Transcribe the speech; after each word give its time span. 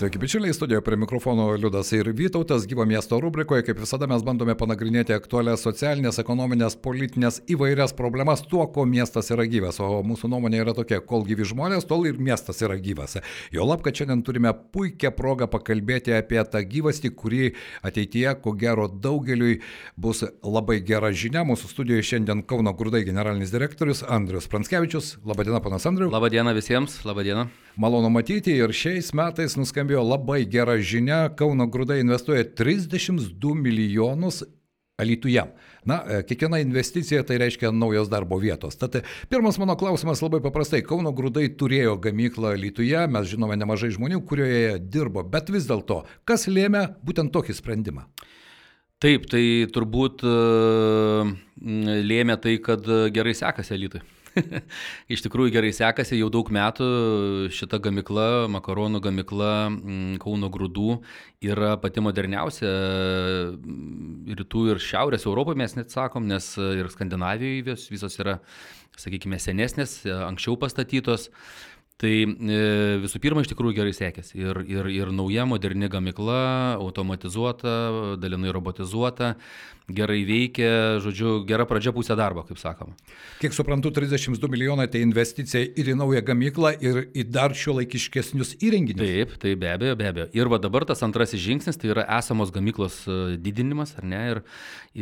Sveiki, 0.00 0.18
bičiuliai, 0.18 0.54
studijoje 0.54 0.80
prie 0.80 0.96
mikrofono 0.96 1.50
Liudas 1.52 1.92
ir 1.92 2.08
Vytautas, 2.16 2.62
gyvo 2.66 2.86
miesto 2.88 3.18
rubrikoje, 3.20 3.66
kaip 3.66 3.82
visada 3.82 4.06
mes 4.08 4.22
bandome 4.24 4.54
panagrinėti 4.56 5.12
aktualias 5.12 5.60
socialinės, 5.66 6.16
ekonominės, 6.22 6.78
politinės 6.80 7.42
įvairias 7.52 7.92
problemas 7.98 8.40
tuo, 8.48 8.64
ko 8.72 8.86
miestas 8.88 9.28
yra 9.28 9.44
gyvas. 9.44 9.76
O 9.84 9.98
mūsų 10.00 10.30
nuomonė 10.32 10.62
yra 10.62 10.72
tokia, 10.78 11.02
kol 11.04 11.26
gyvi 11.28 11.44
žmonės, 11.50 11.84
tol 11.84 12.08
ir 12.08 12.16
miestas 12.16 12.62
yra 12.64 12.78
gyvas. 12.80 13.18
Jo 13.52 13.68
lab, 13.68 13.84
kad 13.84 14.00
šiandien 14.00 14.24
turime 14.24 14.54
puikią 14.72 15.12
progą 15.18 15.50
pakalbėti 15.52 16.16
apie 16.16 16.40
tą 16.48 16.64
gyvastį, 16.64 17.12
kuri 17.20 17.52
ateityje, 17.84 18.38
ko 18.40 18.56
gero, 18.56 18.88
daugeliui 18.88 19.58
bus 20.00 20.24
labai 20.40 20.78
gera 20.80 21.12
žinia. 21.12 21.44
Mūsų 21.44 21.74
studijoje 21.74 22.08
šiandien 22.14 22.40
Kauno 22.48 22.72
Grūdai 22.72 23.04
generalinis 23.04 23.52
direktorius 23.52 24.00
Andrius 24.08 24.48
Pranskevičius. 24.48 25.18
Labadiena, 25.28 25.60
panas 25.60 25.84
Andriu. 25.92 26.08
Labadiena 26.08 26.56
visiems, 26.56 27.02
labadiena. 27.04 27.50
Malonu 27.76 28.10
matyti 28.10 28.56
ir 28.58 28.72
šiais 28.74 29.12
metais 29.14 29.54
nuskambėjo 29.58 30.02
labai 30.02 30.42
gera 30.50 30.74
žinia, 30.82 31.28
Kauno 31.38 31.68
grūdai 31.70 32.00
investuoja 32.02 32.48
32 32.58 33.54
milijonus 33.54 34.42
Alituje. 35.00 35.44
Na, 35.88 36.02
e, 36.04 36.18
kiekviena 36.28 36.58
investicija 36.60 37.22
tai 37.24 37.38
reiškia 37.40 37.70
naujos 37.72 38.10
darbo 38.12 38.36
vietos. 38.40 38.76
Tad 38.76 38.98
e, 38.98 39.02
pirmas 39.32 39.56
mano 39.58 39.76
klausimas 39.80 40.20
labai 40.20 40.42
paprastai. 40.44 40.82
Kauno 40.84 41.14
grūdai 41.16 41.46
turėjo 41.56 41.96
gamyklą 42.04 42.52
Alituje, 42.58 43.06
mes 43.08 43.30
žinome 43.30 43.56
nemažai 43.56 43.92
žmonių, 43.96 44.20
kurioje 44.28 44.76
dirbo, 44.92 45.24
bet 45.24 45.48
vis 45.54 45.70
dėlto, 45.70 46.02
kas 46.28 46.44
lėmė 46.50 46.84
būtent 47.06 47.32
tokį 47.32 47.56
sprendimą? 47.56 48.04
Taip, 49.00 49.24
tai 49.32 49.42
turbūt 49.72 50.26
uh, 50.28 51.30
lėmė 52.04 52.36
tai, 52.44 52.58
kad 52.60 52.84
gerai 53.14 53.32
sekasi 53.38 53.78
Alitui. 53.78 54.02
Iš 55.12 55.24
tikrųjų 55.24 55.52
gerai 55.54 55.70
sekasi, 55.74 56.18
jau 56.20 56.30
daug 56.32 56.50
metų 56.54 56.88
šita 57.54 57.80
gamikla, 57.82 58.48
makaronų 58.52 59.02
gamikla 59.04 59.52
mm, 59.70 60.18
Kauno 60.22 60.50
grūdų 60.52 60.98
yra 61.50 61.74
pati 61.82 62.04
moderniausia 62.04 62.70
mm, 63.54 64.36
rytų 64.40 64.66
ir 64.74 64.84
šiaurės 64.84 65.26
Europoje, 65.28 65.60
mes 65.60 65.76
net 65.78 65.94
sakom, 65.94 66.28
nes 66.30 66.52
ir 66.60 66.90
Skandinavijoje 66.92 67.78
visos 67.90 68.20
yra, 68.22 68.38
sakykime, 69.00 69.40
senesnės, 69.42 70.00
anksčiau 70.06 70.58
pastatytos. 70.60 71.30
Tai 72.00 72.10
e, 72.24 72.60
visų 73.02 73.20
pirma, 73.20 73.42
iš 73.44 73.50
tikrųjų 73.50 73.76
gerai 73.76 73.92
sekėsi. 73.92 74.38
Ir, 74.40 74.62
ir, 74.64 74.86
ir 74.88 75.10
nauja, 75.12 75.44
moderni 75.48 75.90
gamikla, 75.92 76.78
automatizuota, 76.78 77.74
dalinai 78.22 78.54
robotizuota, 78.56 79.34
gerai 79.96 80.20
veikia, 80.28 80.98
žodžiu, 81.04 81.40
gera 81.48 81.66
pradžia 81.68 81.92
pusė 81.94 82.16
darbo, 82.18 82.44
kaip 82.48 82.60
sakoma. 82.60 82.96
Kiek 83.40 83.54
suprantu, 83.56 83.92
32 83.94 84.50
milijonai 84.52 84.86
tai 84.90 85.02
investicija 85.04 85.62
ir 85.64 85.90
į 85.92 85.96
naują 86.00 86.22
gamyklą, 86.26 86.72
ir 86.84 87.02
į 87.14 87.24
dar 87.30 87.54
šio 87.56 87.76
laikiškesnius 87.78 88.56
įrenginius. 88.60 89.00
Taip, 89.00 89.34
tai 89.42 89.54
be 89.60 89.72
abejo, 89.72 89.96
be 90.00 90.10
abejo. 90.10 90.28
Ir 90.36 90.52
va 90.52 90.60
dabar 90.62 90.86
tas 90.88 91.04
antrasis 91.06 91.42
žingsnis, 91.42 91.80
tai 91.80 91.92
yra 91.94 92.06
esamos 92.18 92.52
gamyklos 92.54 93.02
e, 93.06 93.18
didinimas, 93.40 93.96
ar 94.00 94.06
ne? 94.12 94.22
Ir, 94.34 94.42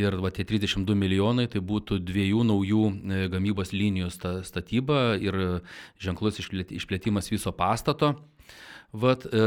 ir 0.04 0.18
va 0.22 0.32
tie 0.34 0.46
32 0.48 0.96
milijonai, 0.98 1.48
tai 1.52 1.62
būtų 1.64 2.00
dviejų 2.08 2.46
naujų 2.48 2.84
e, 2.88 3.20
gamybos 3.32 3.74
linijų 3.76 4.10
statyba 4.46 5.02
ir 5.20 5.38
ženklus 6.02 6.40
išplėtimas 6.42 7.30
viso 7.32 7.54
pastato. 7.56 8.16
Vat, 8.92 9.26
e, 9.26 9.40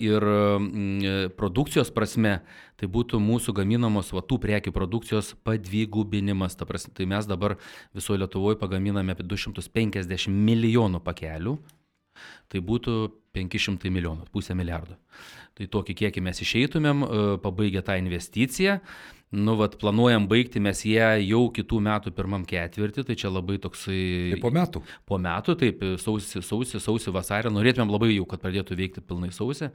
ir 0.00 0.24
e, 0.24 1.28
produkcijos 1.36 1.90
prasme, 1.92 2.38
tai 2.80 2.88
būtų 2.88 3.20
mūsų 3.20 3.52
gaminamos 3.60 4.08
vatų 4.16 4.38
prekių 4.40 4.72
produkcijos 4.72 5.34
padvigubinimas. 5.44 6.56
Ta 6.56 6.64
prasme, 6.64 6.94
tai 6.96 7.04
mes 7.04 7.28
dabar 7.28 7.58
visoje 7.92 8.22
Lietuvoje 8.22 8.56
pagaminame 8.56 9.12
apie 9.12 9.26
250 9.28 10.32
milijonų 10.32 11.02
pakelių. 11.04 11.58
Tai 12.52 12.62
būtų 12.64 12.96
500 13.34 13.90
milijonų, 13.90 14.28
pusę 14.34 14.54
milijardo. 14.56 14.98
Tai 15.54 15.66
tokį 15.70 15.94
kiekį 16.00 16.22
mes 16.26 16.40
išeitumėm, 16.42 17.04
e, 17.04 17.26
pabaigę 17.42 17.82
tą 17.86 17.98
investiciją. 18.00 18.80
Nu, 19.34 19.56
vat, 19.58 19.74
planuojam 19.80 20.28
baigti 20.30 20.60
mes 20.62 20.84
ją 20.86 21.08
jau 21.24 21.40
kitų 21.54 21.80
metų 21.82 22.12
pirmam 22.14 22.44
ketvirtį, 22.46 23.02
tai 23.08 23.16
čia 23.18 23.32
labai 23.32 23.56
toksai... 23.62 24.34
Tai 24.34 24.38
po 24.44 24.52
metų? 24.54 24.82
Po 25.10 25.18
metų, 25.18 25.56
taip, 25.58 25.82
sausį, 26.02 26.42
sausį, 26.44 26.78
sausį 26.82 27.14
vasarį, 27.14 27.50
norėtumėm 27.54 27.90
labai 27.90 28.12
jau, 28.12 28.28
kad 28.30 28.44
pradėtų 28.44 28.78
veikti 28.78 29.02
pilnai 29.02 29.32
sausį. 29.34 29.72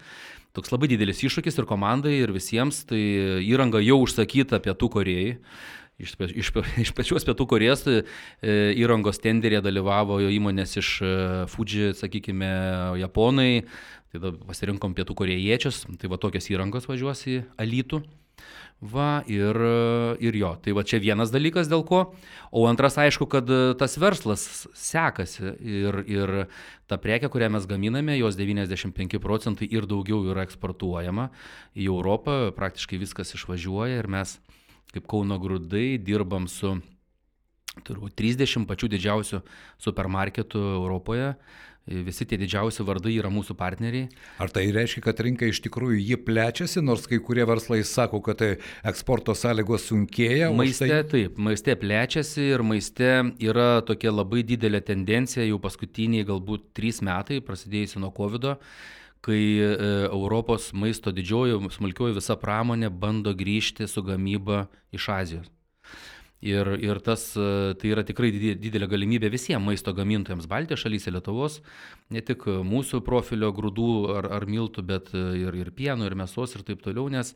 Toks 0.55 0.71
labai 0.71 0.87
didelis 0.93 1.19
iššūkis 1.27 1.59
ir 1.59 1.67
komandai, 1.67 2.15
ir 2.21 2.31
visiems, 2.35 2.85
tai 2.87 3.01
įranga 3.43 3.83
jau 3.83 3.99
užsakyta 4.05 4.61
Pietų 4.63 4.91
Korejai. 4.95 5.35
Iš, 5.99 6.15
iš, 6.31 6.51
iš 6.85 6.93
pačios 6.95 7.27
Pietų 7.27 7.47
Korejos 7.51 7.83
e, 7.91 8.01
įrangos 8.79 9.19
tenderėje 9.23 9.65
dalyvavo 9.65 10.21
įmonės 10.23 10.77
iš 10.79 10.91
e, 11.03 11.11
Fuji, 11.51 11.91
sakykime, 11.99 12.51
Japonai, 13.01 13.65
tai 14.13 14.31
pasirinkom 14.47 14.95
Pietų 14.95 15.17
Korejiečius, 15.19 15.83
tai 15.99 16.11
va 16.11 16.21
tokios 16.21 16.47
įrangos 16.53 16.87
važiuos 16.89 17.27
į 17.27 17.43
Alytų. 17.59 18.03
Va, 18.79 19.25
ir, 19.27 19.57
ir 20.23 20.35
jo, 20.39 20.53
tai 20.63 20.71
va 20.71 20.85
čia 20.87 21.01
vienas 21.03 21.33
dalykas 21.33 21.67
dėl 21.67 21.81
ko. 21.83 22.13
O 22.55 22.61
antras, 22.69 22.95
aišku, 22.95 23.27
kad 23.27 23.49
tas 23.75 23.97
verslas 23.99 24.45
sekasi. 24.71 25.51
Ir, 25.59 25.97
ir 26.07 26.31
ta 26.87 26.95
prekė, 26.95 27.27
kurią 27.27 27.49
mes 27.57 27.67
gaminame, 27.67 28.15
jos 28.15 28.39
95 28.39 29.19
procentai 29.19 29.67
ir 29.67 29.83
daugiau 29.83 30.23
yra 30.31 30.47
eksportuojama 30.47 31.27
į 31.75 31.89
Europą, 31.91 32.37
praktiškai 32.55 33.01
viskas 33.03 33.35
išvažiuoja 33.35 33.99
ir 33.99 34.07
mes 34.15 34.37
kaip 34.93 35.07
Kauno 35.09 35.39
grūdai 35.41 35.97
dirbam 36.01 36.47
su 36.49 36.77
turbūt 37.85 38.17
30 38.19 38.67
pačių 38.69 38.89
didžiausių 38.95 39.41
supermarketų 39.79 40.61
Europoje 40.75 41.33
visi 41.89 42.25
tie 42.27 42.37
didžiausi 42.37 42.83
vardai 42.85 43.15
yra 43.17 43.31
mūsų 43.33 43.55
partneriai. 43.57 44.09
Ar 44.41 44.51
tai 44.53 44.67
reiškia, 44.73 45.01
kad 45.07 45.21
rinka 45.25 45.47
iš 45.49 45.61
tikrųjų 45.65 45.97
ji 45.97 46.17
plečiasi, 46.21 46.83
nors 46.85 47.07
kai 47.09 47.19
kurie 47.23 47.45
verslai 47.49 47.81
sako, 47.87 48.21
kad 48.25 48.39
tai 48.41 48.51
eksporto 48.87 49.33
sąlygos 49.37 49.87
sunkėja? 49.89 50.51
Maiste 50.55 50.89
tai... 50.89 51.01
taip, 51.09 51.39
maiste 51.41 51.75
plečiasi 51.79 52.49
ir 52.51 52.63
maiste 52.65 53.09
yra 53.41 53.81
tokia 53.85 54.13
labai 54.13 54.43
didelė 54.45 54.83
tendencija 54.85 55.47
jau 55.47 55.59
paskutiniai 55.63 56.27
galbūt 56.29 56.69
trys 56.77 57.01
metai, 57.05 57.41
prasidėjusi 57.45 58.01
nuo 58.03 58.13
COVID. 58.15 58.51
Kai 59.25 59.43
e, 59.59 59.69
Europos 60.07 60.71
maisto 60.73 61.11
didžioji, 61.15 61.59
smulkioji 61.75 62.17
visa 62.17 62.37
pramonė 62.39 62.89
bando 62.89 63.33
grįžti 63.35 63.87
su 63.87 64.03
gamyba 64.05 64.67
iš 64.95 65.09
Azijos. 65.15 65.49
Ir, 66.39 66.69
ir 66.79 67.01
tas, 67.03 67.33
e, 67.35 67.73
tai 67.79 67.89
yra 67.91 68.05
tikrai 68.07 68.29
didelė 68.31 68.87
galimybė 68.87 69.31
visiems 69.33 69.65
maisto 69.65 69.91
gamintojams 69.95 70.47
Baltijos 70.47 70.85
šalyse, 70.85 71.11
Lietuvos, 71.11 71.59
ne 72.15 72.23
tik 72.23 72.47
mūsų 72.47 73.01
profilio 73.03 73.51
grūdų 73.55 73.89
ar, 74.15 74.29
ar 74.39 74.47
miltų, 74.47 74.85
bet 74.87 75.11
ir, 75.15 75.51
ir 75.59 75.73
pieno, 75.75 76.07
ir 76.07 76.15
mėsos 76.15 76.55
ir 76.55 76.63
taip 76.67 76.85
toliau, 76.85 77.09
nes 77.11 77.35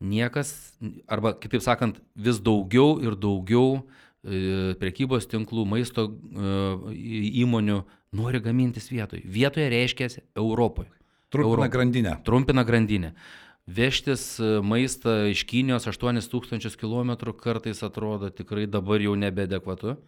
niekas, 0.00 0.78
arba 1.10 1.34
kitaip 1.34 1.62
sakant, 1.64 1.98
vis 2.14 2.38
daugiau 2.38 2.98
ir 3.02 3.16
daugiau 3.18 3.80
e, 4.22 4.76
prekybos 4.78 5.26
tinklų, 5.30 5.66
maisto 5.66 6.06
e, 6.06 6.94
įmonių 7.42 7.80
nori 8.18 8.40
gamintis 8.42 8.88
vietoje. 8.92 9.24
Vietoje 9.26 9.68
reiškia 9.72 10.10
Europoje. 10.38 10.92
Trumpina 11.28 11.64
Euro... 11.66 11.68
grandinę. 11.68 12.16
Trumpina 12.24 12.64
grandinę. 12.64 13.12
Vežtis 13.68 14.38
e, 14.40 14.58
maistą 14.64 15.26
iš 15.28 15.44
Kinijos 15.44 15.86
8000 15.86 16.76
km 16.80 17.12
kartais 17.36 17.82
atrodo 17.84 18.30
tikrai 18.32 18.66
dabar 18.66 19.02
jau 19.04 19.12
nebeadekvatu. 19.16 19.98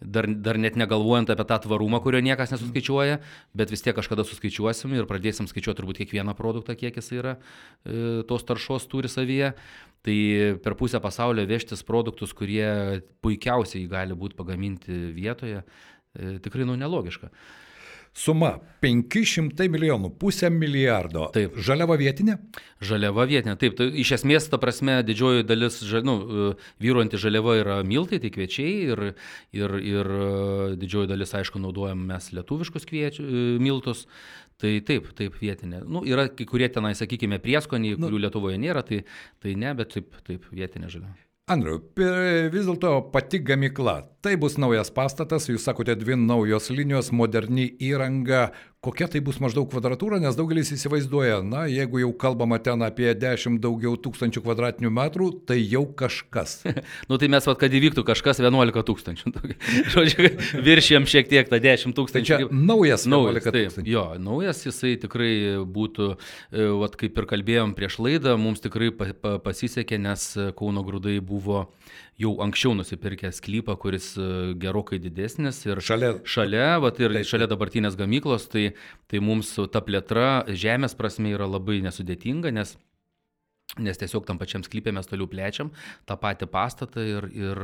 Dar, 0.00 0.28
dar 0.30 0.56
net 0.62 0.76
negalvojant 0.78 1.28
apie 1.34 1.44
tą 1.50 1.58
tvarumą, 1.64 1.98
kurio 2.00 2.20
niekas 2.22 2.52
nesuskaičiuoja, 2.54 3.18
bet 3.58 3.72
vis 3.74 3.82
tiek 3.82 3.96
kažkada 3.98 4.22
suskaičiuosim 4.24 4.94
ir 4.94 5.08
pradėsim 5.10 5.48
skaičiuoti 5.50 5.80
turbūt 5.80 5.98
kiekvieną 6.04 6.36
produktą, 6.38 6.76
kiek 6.78 6.96
jis 6.96 7.10
yra, 7.18 7.34
e, 7.82 8.22
tos 8.30 8.46
taršos 8.46 8.86
turi 8.88 9.10
savyje. 9.10 9.52
Tai 10.06 10.18
per 10.62 10.78
pusę 10.78 11.00
pasaulio 11.02 11.42
vežtis 11.50 11.82
produktus, 11.84 12.32
kurie 12.32 13.02
puikiausiai 13.20 13.88
gali 13.90 14.14
būti 14.16 14.38
pagaminti 14.38 15.00
vietoje, 15.12 15.64
e, 16.14 16.36
tikrai 16.40 16.64
nu 16.64 16.78
nelogiška. 16.78 17.34
Suma 18.18 18.56
500 18.82 19.68
milijonų, 19.70 20.10
pusę 20.18 20.48
milijardo. 20.50 21.28
Taip. 21.34 21.54
Žaliava 21.62 21.94
vietinė? 22.00 22.38
Žaliava 22.82 23.26
vietinė, 23.30 23.54
taip. 23.60 23.76
Tai 23.78 23.86
iš 24.02 24.16
esmės, 24.18 24.48
ta 24.50 24.58
prasme, 24.62 24.96
didžioji 25.06 25.46
dalis, 25.46 25.78
nu, 26.06 26.16
vyruojanti 26.82 27.20
žaliava 27.22 27.54
yra 27.60 27.78
miltai, 27.86 28.18
tai 28.22 28.32
kviečiai 28.34 28.74
ir, 28.90 29.04
ir, 29.54 29.76
ir 29.92 30.10
didžioji 30.82 31.12
dalis, 31.12 31.36
aišku, 31.38 31.62
naudojam 31.62 32.02
mes 32.10 32.32
lietuviškus 32.34 32.88
kviečių, 32.90 33.28
miltus. 33.62 34.06
Tai 34.58 34.72
taip, 34.82 35.12
taip 35.14 35.38
vietinė. 35.38 35.84
Nu, 35.86 36.02
yra 36.02 36.26
kai 36.34 36.48
kurie 36.50 36.66
tenai, 36.74 36.90
sakykime, 36.98 37.38
prieskoniai, 37.42 37.94
nu. 37.94 38.08
kurių 38.08 38.24
Lietuvoje 38.26 38.58
nėra, 38.58 38.82
tai, 38.82 39.04
tai 39.38 39.54
ne, 39.54 39.70
bet 39.78 39.94
taip, 39.94 40.18
taip 40.26 40.50
vietinė 40.50 40.90
žaliava. 40.90 41.27
Andriu, 41.48 41.78
vis 42.52 42.66
dėlto 42.68 42.90
pati 43.08 43.38
gamykla. 43.40 43.94
Tai 44.20 44.34
bus 44.36 44.58
naujas 44.60 44.90
pastatas, 44.92 45.46
jūs 45.48 45.64
sakote, 45.64 45.94
dvi 45.96 46.18
naujos 46.20 46.68
linijos, 46.68 47.08
moderni 47.08 47.70
įranga. 47.88 48.50
Kokia 48.78 49.08
tai 49.10 49.18
bus 49.26 49.40
maždaug 49.42 49.64
kvadratūra, 49.72 50.20
nes 50.22 50.36
daugelis 50.38 50.68
įsivaizduoja, 50.70 51.40
na, 51.42 51.64
jeigu 51.66 51.98
jau 51.98 52.12
kalbama 52.14 52.60
ten 52.62 52.78
apie 52.86 53.08
10 53.10 53.56
daugiau 53.58 53.96
tūkstančių 53.98 54.38
kvadratinių 54.44 54.92
metrų, 54.94 55.26
tai 55.50 55.56
jau 55.58 55.80
kažkas. 55.98 56.60
nu 57.10 57.18
tai 57.18 57.26
mes, 57.26 57.48
vat, 57.50 57.58
kad 57.58 57.74
įvyktų 57.74 58.04
kažkas 58.06 58.38
11 58.38 58.86
tūkstančių. 58.86 59.32
Žodžiu, 59.96 60.30
viršėm 60.62 61.10
šiek 61.10 61.26
tiek 61.26 61.50
tą 61.50 61.58
10 61.58 61.90
Tai 61.90 61.96
tūkstančių. 61.98 62.38
čia 62.46 62.46
naujas 62.54 63.08
Naujas, 63.10 63.42
11 63.50 63.74
taip, 63.80 63.90
jo, 63.90 64.04
naujas 64.22 64.62
jisai 64.68 64.94
tikrai 65.02 65.32
būtų, 65.66 66.12
e, 66.54 66.70
vat, 66.78 66.94
kaip 67.02 67.18
ir 67.18 67.30
kalbėjom 67.34 67.74
prieš 67.74 67.98
laidą, 67.98 68.38
mums 68.38 68.62
tikrai 68.62 68.92
pa, 68.94 69.10
pa, 69.10 69.40
pasisekė, 69.42 69.98
nes 70.06 70.30
Kauno 70.54 70.86
grūdai 70.86 71.18
buvo 71.18 71.66
jau 72.18 72.32
anksčiau 72.42 72.74
nusipirkę 72.74 73.30
sklypą, 73.34 73.76
kuris 73.78 74.10
e, 74.18 74.26
gerokai 74.58 74.98
didesnis 75.02 75.60
ir 75.68 75.80
Šalia. 75.84 76.16
šalia, 76.26 76.66
vat, 76.82 76.98
ir 77.02 77.14
Taip, 77.14 77.28
šalia 77.30 77.48
dabartinės 77.50 77.98
gamyklos, 77.98 78.48
tai, 78.50 78.72
tai 79.10 79.22
mums 79.22 79.54
ta 79.72 79.82
plėtra 79.84 80.44
žemės 80.50 80.98
prasme 80.98 81.32
yra 81.36 81.46
labai 81.46 81.80
nesudėtinga, 81.86 82.52
nes 82.54 82.76
nes 83.78 84.00
tiesiog 84.00 84.24
tam 84.26 84.38
pačiam 84.40 84.64
sklypė 84.64 84.94
mes 84.96 85.06
toliau 85.06 85.28
plečiam 85.30 85.70
tą 86.08 86.16
patį 86.18 86.48
pastatą 86.50 87.04
ir, 87.04 87.26
ir, 87.36 87.60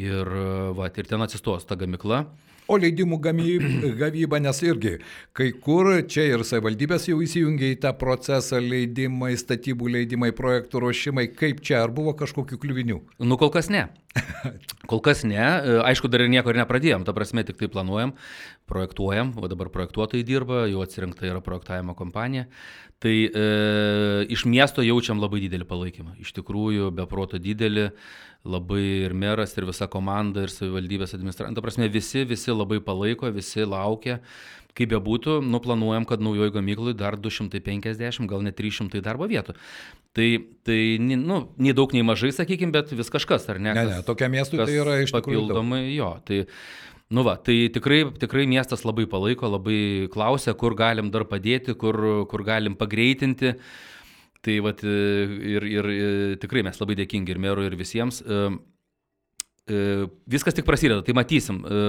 ir, 0.00 0.30
va, 0.74 0.88
ir 0.88 1.10
ten 1.10 1.22
atsistos 1.22 1.68
ta 1.68 1.76
gamykla. 1.78 2.24
O 2.72 2.78
leidimų 2.80 3.18
gavyba, 3.20 4.38
nes 4.40 4.62
irgi 4.64 4.94
kai 5.36 5.50
kur 5.52 5.90
čia 6.08 6.24
ir 6.30 6.44
savivaldybės 6.46 7.08
jau 7.10 7.18
įsijungia 7.24 7.72
į 7.74 7.80
tą 7.84 7.92
procesą 8.00 8.60
leidimai, 8.62 9.34
statybų 9.36 9.90
leidimai, 9.96 10.30
projektų 10.36 10.86
ruošimai. 10.86 11.26
Kaip 11.36 11.60
čia, 11.64 11.82
ar 11.84 11.92
buvo 11.92 12.14
kažkokių 12.16 12.56
kliuvinių? 12.62 12.98
Nu, 13.20 13.38
kol 13.40 13.52
kas 13.52 13.68
ne. 13.72 13.88
Kol 14.90 15.00
kas 15.00 15.22
ne. 15.24 15.40
Aišku, 15.86 16.10
dar 16.12 16.20
ir 16.20 16.28
nieko 16.28 16.52
ir 16.52 16.58
nepradėjom. 16.60 17.06
Ta 17.06 17.14
prasme, 17.16 17.46
tik 17.48 17.56
tai 17.56 17.70
planuojam, 17.72 18.10
projektuojam. 18.72 19.34
O 19.36 19.50
dabar 19.52 19.70
projektuotojai 19.74 20.24
dirba, 20.26 20.64
jau 20.72 20.80
atsirinkta 20.84 21.28
yra 21.28 21.44
projektavimo 21.44 21.94
kompanija. 21.98 22.48
Tai 23.02 23.14
e, 23.26 23.46
iš 24.30 24.44
miesto 24.46 24.82
jaučiam 24.86 25.20
labai 25.20 25.40
didelį 25.42 25.66
palaikymą. 25.66 26.16
Iš 26.22 26.32
tikrųjų, 26.38 26.92
be 26.94 27.06
proto 27.10 27.40
didelį. 27.42 27.90
Labai 28.42 28.82
ir 29.06 29.12
meras, 29.14 29.52
ir 29.54 29.68
visa 29.68 29.86
komanda, 29.86 30.42
ir 30.42 30.50
savivaldybės 30.50 31.12
administracija. 31.14 31.54
Ta 31.54 31.62
prasme, 31.62 31.86
visi, 31.94 32.24
visi 32.26 32.50
labai 32.50 32.80
palaiko, 32.82 33.30
visi 33.34 33.62
laukia. 33.62 34.18
Kaip 34.72 34.88
be 34.88 34.98
būtų, 35.04 35.36
nuplanuojam, 35.44 36.06
kad 36.08 36.22
naujoji 36.24 36.54
gamyklai 36.54 36.94
dar 36.96 37.18
250, 37.20 38.24
gal 38.30 38.42
net 38.42 38.56
300 38.56 39.02
darbo 39.04 39.28
vietų. 39.28 39.52
Tai, 40.16 40.28
tai 40.64 40.78
nu, 41.02 41.42
nei 41.60 41.74
daug, 41.76 41.92
nei 41.92 42.04
mažai, 42.08 42.32
sakykime, 42.32 42.72
bet 42.72 42.94
vis 42.96 43.12
kažkas, 43.12 43.44
ar 43.52 43.60
ne? 43.60 43.74
Ne, 43.76 43.82
Kas- 43.82 43.92
ne, 43.98 44.06
tokiam 44.08 44.32
miestui 44.32 44.62
kas 44.62 44.70
tai 44.70 44.78
yra 44.80 44.96
iš 45.04 45.12
tikrųjų 45.12 45.42
daug. 45.42 45.52
Papildomai, 45.52 45.82
jo. 45.92 46.14
Tai, 46.24 46.40
nu 47.12 47.22
va, 47.26 47.36
tai 47.36 47.68
tikrai, 47.72 48.02
tikrai 48.18 48.46
miestas 48.48 48.86
labai 48.88 49.04
palaiko, 49.10 49.50
labai 49.52 50.08
klausia, 50.12 50.54
kur 50.58 50.74
galim 50.78 51.10
dar 51.12 51.26
padėti, 51.28 51.76
kur, 51.78 51.98
kur 52.30 52.44
galim 52.46 52.76
pagreitinti. 52.80 53.52
Tai 54.42 54.54
vat, 54.64 54.80
ir, 54.82 55.66
ir 55.70 55.88
e, 55.92 56.06
tikrai 56.42 56.64
mes 56.66 56.80
labai 56.80 56.96
dėkingi 56.98 57.30
ir 57.30 57.38
merui, 57.38 57.68
ir 57.68 57.76
visiems. 57.78 58.22
E, 58.24 58.40
Viskas 60.26 60.56
tik 60.56 60.66
prasideda, 60.66 61.04
tai 61.06 61.14
matysim. 61.14 61.60
E, 61.62 61.82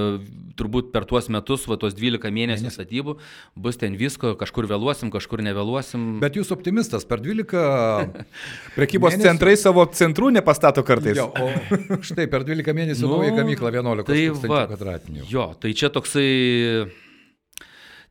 Turbūt 0.53 0.91
per 0.93 1.07
tuos 1.09 1.25
metus, 1.33 1.63
va, 1.65 1.73
tos 1.81 1.95
12 1.97 2.29
mėnesių 2.29 2.69
statybų, 2.69 3.15
bus 3.57 3.79
ten 3.81 3.95
visko, 3.97 4.35
kažkur 4.37 4.67
vėluosim, 4.69 5.09
kažkur 5.09 5.41
nevėluosim. 5.41 6.19
Bet 6.21 6.37
jūs 6.37 6.51
optimistas, 6.53 7.07
per 7.09 7.23
12... 7.25 7.63
Prekybos 8.77 9.15
Mėnesių. 9.15 9.25
centrai 9.25 9.55
savo 9.57 9.87
centrų 9.89 10.29
nepastato 10.35 10.83
kartais. 10.85 11.17
Jo, 11.17 11.31
o 11.33 11.97
štai 12.09 12.27
per 12.29 12.45
12 12.45 12.77
mėnesių 12.77 13.07
Nu, 13.07 13.15
nauja 13.17 13.33
gamykla 13.39 13.73
11 13.73 14.05
tai 14.11 14.19
va, 14.45 14.61
kvadratinių. 14.69 15.25
Jo, 15.33 15.47
tai 15.57 15.73
čia 15.73 15.89
toksai. 15.89 16.29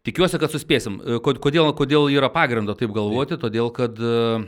Tikiuosi, 0.02 0.40
kad 0.42 0.50
suspėsim. 0.50 0.98
E, 1.06 1.20
Kod- 1.22 1.38
Kodėl, 1.42 1.70
kodėl 1.78 2.08
yra 2.10 2.26
pagrindo 2.34 2.74
taip 2.74 2.90
galvoti? 2.96 3.38
Todėl, 3.38 3.70
kad 3.74 3.94
e, 4.02 4.42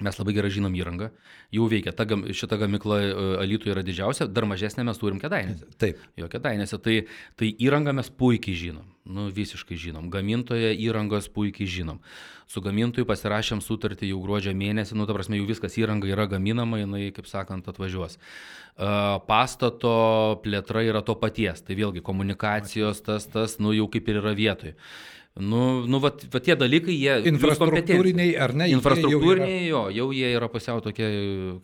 mes 0.00 0.16
labai 0.16 0.32
gerai 0.32 0.50
žinom 0.54 0.72
įrangą. 0.72 1.10
Jau 1.52 1.66
veikia. 1.68 1.92
Ta, 1.92 2.06
šita 2.08 2.56
gamykla 2.62 2.98
Alytų 3.42 3.74
yra 3.74 3.82
didžiausia, 3.84 4.24
dar 4.30 4.46
mažesnė 4.48 4.86
mes 4.88 5.00
turim 5.00 5.20
kedainėse. 5.20 5.68
Taip. 5.80 6.00
Jo 6.16 6.30
kedainėse. 6.32 6.78
Tai, 6.80 6.94
tai 7.36 7.50
įrangą 7.60 7.92
mes 7.98 8.08
puikiai 8.08 8.56
žinom. 8.56 8.88
Nu, 9.04 9.26
visiškai 9.34 9.76
žinom. 9.76 10.08
Gamintoje 10.14 10.72
įrangos 10.78 11.28
puikiai 11.34 11.68
žinom. 11.68 12.00
Su 12.48 12.62
gamintoju 12.64 13.06
pasirašėm 13.08 13.62
sutartį 13.64 14.10
jau 14.10 14.20
gruodžio 14.22 14.52
mėnesį, 14.56 14.96
nu, 14.98 15.06
ta 15.08 15.14
prasme, 15.16 15.38
jau 15.40 15.46
viskas 15.48 15.76
įranga 15.80 16.08
yra 16.10 16.26
gaminama, 16.28 16.82
jinai, 16.82 17.06
kaip 17.16 17.28
sakant, 17.30 17.68
atvažiuos. 17.68 18.18
E, 18.18 18.90
Pastato 19.28 19.94
plėtra 20.44 20.84
yra 20.84 21.00
to 21.06 21.16
paties, 21.18 21.64
tai 21.64 21.78
vėlgi 21.78 22.04
komunikacijos, 22.04 23.00
tas, 23.06 23.26
tas, 23.32 23.56
nu, 23.62 23.72
jau 23.76 23.88
kaip 23.92 24.12
ir 24.12 24.20
yra 24.20 24.34
vietoj. 24.36 24.76
Nu, 25.40 25.86
nu 25.88 25.96
va, 25.96 26.10
va 26.28 26.40
tie 26.44 26.52
dalykai, 26.60 26.92
jie... 26.92 27.12
Infrastruktūriniai 27.30 28.34
ar 28.36 28.52
ne? 28.52 28.66
jie 28.68 28.74
jau 28.74 28.80
yra- 28.82 28.82
Infrastruktūriniai, 28.82 29.60
jo, 29.70 29.78
jau 29.96 30.08
jie 30.12 30.28
yra 30.36 30.48
pusiau 30.52 30.82
tokie, 30.84 31.06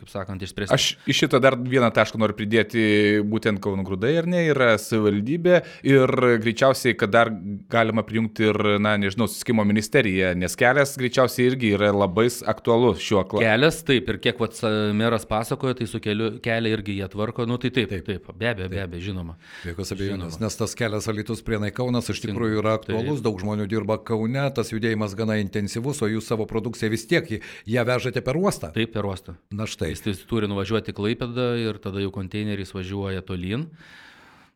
kaip 0.00 0.09
sakant, 0.09 0.41
išspręsti. 0.47 0.73
Aš 0.73 0.87
iš 1.12 1.19
šito 1.20 1.37
dar 1.44 1.53
vieną 1.61 1.91
tašką 1.93 2.17
noriu 2.23 2.37
pridėti, 2.38 2.81
būtent 3.29 3.61
Kauno 3.61 3.85
grūdai 3.85 4.15
ar 4.23 4.29
ne, 4.31 4.41
yra 4.49 4.70
savivaldybė 4.81 5.59
ir 5.85 6.12
greičiausiai, 6.41 6.97
kad 6.97 7.12
dar 7.12 7.29
galima 7.69 8.00
prijungti 8.09 8.47
ir, 8.49 8.61
na, 8.81 8.94
nežinau, 9.03 9.29
susikimo 9.29 9.67
ministerija, 9.69 10.32
nes 10.38 10.56
kelias 10.56 10.97
greičiausiai 10.97 11.50
irgi 11.53 11.75
yra 11.76 11.93
labai 11.93 12.25
aktualus 12.49 13.05
šiuo 13.05 13.26
klausimu. 13.29 13.44
Kelias, 13.50 13.82
taip, 13.85 14.09
ir 14.14 14.21
kiek 14.25 14.41
vats 14.41 14.64
meras 14.97 15.29
pasakojo, 15.29 15.76
tai 15.82 15.91
su 15.93 16.00
keliu, 16.00 16.31
kelią 16.44 16.73
irgi 16.79 16.97
jie 17.03 17.11
tvarko, 17.12 17.44
nu 17.44 17.61
tai 17.61 17.69
taip, 17.76 17.93
taip, 17.93 18.09
taip 18.09 18.32
be 18.32 18.49
abejo, 18.55 18.73
be 18.73 18.81
abejo, 18.87 19.05
žinoma. 19.11 19.37
Jokios 19.69 19.93
abejonės, 19.93 20.41
nes 20.41 20.56
tas 20.64 20.73
kelias 20.79 21.12
Alytus 21.12 21.44
prienai 21.44 21.69
Kaunas 21.76 22.09
iš 22.14 22.25
tikrųjų 22.25 22.62
yra 22.64 22.79
aktualus, 22.81 23.21
daug 23.25 23.37
žmonių 23.43 23.57
dirba 23.66 23.99
Kaune, 23.99 24.44
tas 24.55 24.70
judėjimas 24.70 25.16
gana 25.19 25.38
intensyvus, 25.43 26.02
o 26.05 26.08
jūs 26.10 26.28
savo 26.31 26.46
produkciją 26.46 26.93
vis 26.93 27.06
tiek 27.10 27.31
ją 27.66 27.84
vežate 27.88 28.22
per 28.22 28.38
uostą. 28.38 28.70
Taip, 28.75 28.93
per 28.94 29.08
uostą. 29.08 29.34
Na 29.50 29.66
štai. 29.66 29.90
Jis 29.94 30.05
tai 30.05 30.14
turi 30.31 30.50
nuvažiuoti 30.50 30.94
klaipėdą 30.94 31.49
ir 31.64 31.81
tada 31.82 32.05
jau 32.05 32.12
konteineriais 32.14 32.75
važiuoja 32.76 33.25
tolyn. 33.26 33.66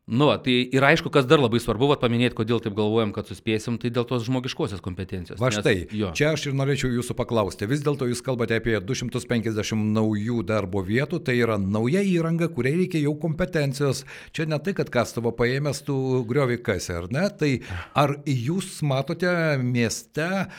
Nu, 0.03 0.25
va, 0.27 0.35
tai 0.43 0.51
ir 0.67 0.83
aišku, 0.83 1.07
kas 1.07 1.23
dar 1.23 1.39
labai 1.39 1.61
svarbu, 1.63 1.87
va, 1.87 1.95
paminėti, 1.95 2.35
kodėl 2.35 2.59
taip 2.59 2.73
galvojam, 2.75 3.13
kad 3.15 3.29
suspėsim, 3.29 3.77
tai 3.79 3.87
dėl 3.93 4.03
tos 4.03 4.25
žmogiškosios 4.27 4.81
kompetencijos. 4.83 5.39
Va 5.39 5.47
Nes- 5.47 5.61
štai, 5.61 5.87
jo. 5.95 6.09
čia 6.11 6.33
aš 6.35 6.49
ir 6.49 6.57
norėčiau 6.59 6.91
jūsų 6.91 7.15
paklausti. 7.15 7.69
Vis 7.71 7.85
dėlto 7.85 8.09
jūs 8.11 8.19
kalbate 8.25 8.57
apie 8.59 8.75
250 8.83 9.79
naujų 9.95 10.43
darbo 10.43 10.83
vietų, 10.83 11.21
tai 11.23 11.37
yra 11.39 11.55
nauja 11.55 12.03
įranga, 12.03 12.51
kuriai 12.51 12.81
reikia 12.83 12.99
jau 12.99 13.15
kompetencijos. 13.15 14.03
Čia 14.35 14.49
ne 14.51 14.59
tai, 14.59 14.75
kad 14.75 14.91
kastuvo 14.91 15.31
paėmęs 15.31 15.85
tų 15.87 15.97
griovį 16.27 16.59
kas, 16.67 16.91
ar 16.91 17.07
ne? 17.07 17.23
Tai 17.39 17.53
ar 17.95 18.17
jūs 18.27 18.81
matote 18.83 19.31
mieste, 19.63 20.49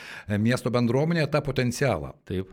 miesto 0.41 0.73
bendruomenėje 0.73 1.29
tą 1.37 1.45
potencialą? 1.45 2.15
Taip. 2.25 2.49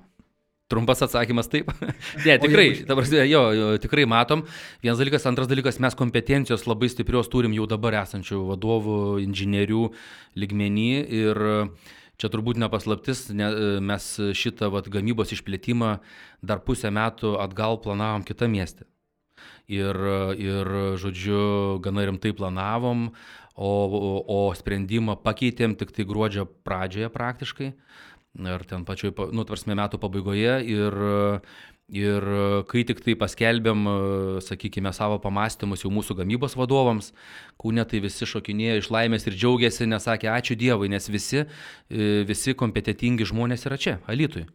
Trumpas 0.73 1.05
atsakymas 1.05 1.50
taip. 1.52 1.69
ne, 2.26 2.37
tikrai, 2.41 2.69
jeigu- 2.71 2.97
prasme, 2.97 3.25
jo, 3.29 3.43
jo, 3.57 3.71
tikrai 3.83 4.07
matom. 4.09 4.47
Vienas 4.85 5.00
dalykas, 5.00 5.26
antras 5.29 5.50
dalykas, 5.50 5.81
mes 5.85 5.97
kompetencijos 5.99 6.64
labai 6.71 6.88
stiprios 6.93 7.29
turim 7.33 7.52
jau 7.57 7.69
dabar 7.69 8.00
esančių 8.02 8.41
vadovų, 8.55 9.00
inžinierių 9.26 9.83
ligmenį 10.41 10.93
ir 11.23 11.43
čia 12.23 12.31
turbūt 12.33 12.61
nepaslaptis, 12.62 13.26
ne, 13.35 13.50
mes 13.83 14.09
šitą 14.38 14.71
vat, 14.73 14.88
gamybos 14.93 15.35
išplėtimą 15.35 15.97
dar 16.41 16.62
pusę 16.64 16.93
metų 16.95 17.37
atgal 17.43 17.81
planavom 17.83 18.25
kitą 18.25 18.49
miestę. 18.49 18.87
Ir, 19.73 19.97
ir, 20.38 20.69
žodžiu, 21.00 21.79
gana 21.83 22.05
rimtai 22.09 22.33
planavom, 22.37 23.11
o, 23.55 23.71
o, 23.71 24.12
o 24.26 24.38
sprendimą 24.57 25.17
pakeitėm 25.23 25.76
tik 25.79 25.93
tai 25.95 26.07
gruodžio 26.09 26.47
pradžioje 26.67 27.11
praktiškai 27.12 27.73
ar 28.41 28.65
ten 28.65 28.85
pačioj, 28.85 29.12
pa- 29.12 29.29
nu, 29.33 29.45
tvarsime 29.45 29.77
metų 29.77 29.99
pabaigoje 30.01 30.55
ir, 30.65 30.97
ir 31.93 32.25
kai 32.71 32.83
tik 32.89 33.03
tai 33.05 33.15
paskelbėm, 33.21 33.85
sakykime, 34.45 34.93
savo 34.97 35.19
pamastymus 35.23 35.85
jau 35.85 35.93
mūsų 35.93 36.17
gamybos 36.23 36.57
vadovams, 36.57 37.13
kūne 37.61 37.85
tai 37.89 38.01
visi 38.03 38.27
šokinėjo 38.29 38.81
iš 38.81 38.89
laimės 38.95 39.29
ir 39.29 39.37
džiaugiasi, 39.37 39.87
nes 39.91 40.09
sakė 40.09 40.31
ačiū 40.33 40.57
Dievui, 40.59 40.89
nes 40.93 41.09
visi, 41.13 41.45
e, 41.45 42.23
visi 42.29 42.57
kompetitingi 42.59 43.29
žmonės 43.29 43.69
yra 43.69 43.79
čia, 43.79 43.99
Alitui. 44.11 44.47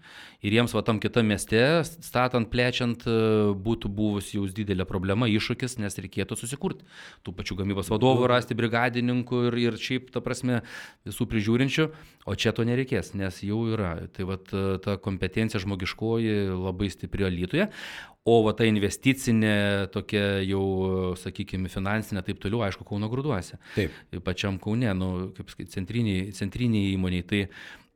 Ir 0.46 0.54
jiems 0.54 0.74
va 0.76 0.84
tam 0.86 1.00
kitam 1.02 1.30
mieste, 1.30 1.62
statant, 1.86 2.50
plečiant, 2.52 3.06
e, 3.06 3.54
būtų 3.54 3.90
buvus 3.94 4.34
jau 4.34 4.46
didelė 4.50 4.86
problema, 4.90 5.30
iššūkis, 5.30 5.78
nes 5.82 5.98
reikėtų 5.98 6.38
susikurti 6.38 6.86
tų 7.26 7.34
pačių 7.38 7.60
gamybos 7.62 7.90
vadovų, 7.94 8.28
rasti 8.34 8.58
brigadininkų 8.58 9.48
ir, 9.52 9.60
ir 9.68 9.80
šiaip, 9.82 10.12
ta 10.14 10.22
prasme, 10.26 10.64
visų 11.08 11.30
prižiūrinčių, 11.30 11.88
o 12.26 12.36
čia 12.36 12.54
to 12.54 12.66
nereikės, 12.68 13.14
nes 13.18 13.42
jau 13.46 13.64
yra. 13.72 13.96
Tai 14.14 14.28
va 14.30 14.38
ta 14.84 14.98
kompetencija 15.02 15.62
žmogiškoji 15.64 16.36
labai 16.54 16.92
stipri 16.94 17.27
Lietuvoje, 17.34 17.68
o 18.28 18.38
va 18.44 18.54
ta 18.58 18.68
investicinė, 18.68 19.56
tokia 19.94 20.42
jau, 20.44 20.64
sakykime, 21.20 21.72
finansinė, 21.72 22.24
taip 22.28 22.42
toliau, 22.44 22.66
aišku, 22.68 22.84
Kauno 22.88 23.08
grūduose 23.12 23.60
Taip. 23.76 23.94
pačiam 24.26 24.60
Kaune, 24.60 24.90
nu, 25.00 25.12
kaip 25.38 25.54
sakyti, 25.54 25.72
centriniai, 25.78 26.32
centriniai 26.36 26.92
įmoniai. 26.96 27.28
Tai, 27.28 27.46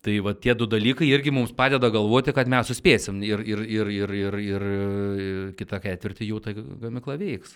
Tai 0.01 0.15
va 0.25 0.31
tie 0.33 0.55
du 0.57 0.65
dalykai 0.65 1.05
irgi 1.13 1.29
mums 1.29 1.51
padeda 1.53 1.91
galvoti, 1.93 2.33
kad 2.33 2.47
mes 2.49 2.65
suspėsim 2.65 3.19
ir, 3.21 3.43
ir, 3.45 3.59
ir, 3.61 3.89
ir, 3.93 4.13
ir, 4.17 4.37
ir 4.41 4.63
kitą 5.59 5.77
ketvirtį 5.83 6.25
jau 6.25 6.39
ta 6.41 6.55
gamykla 6.57 7.19
veiks. 7.21 7.51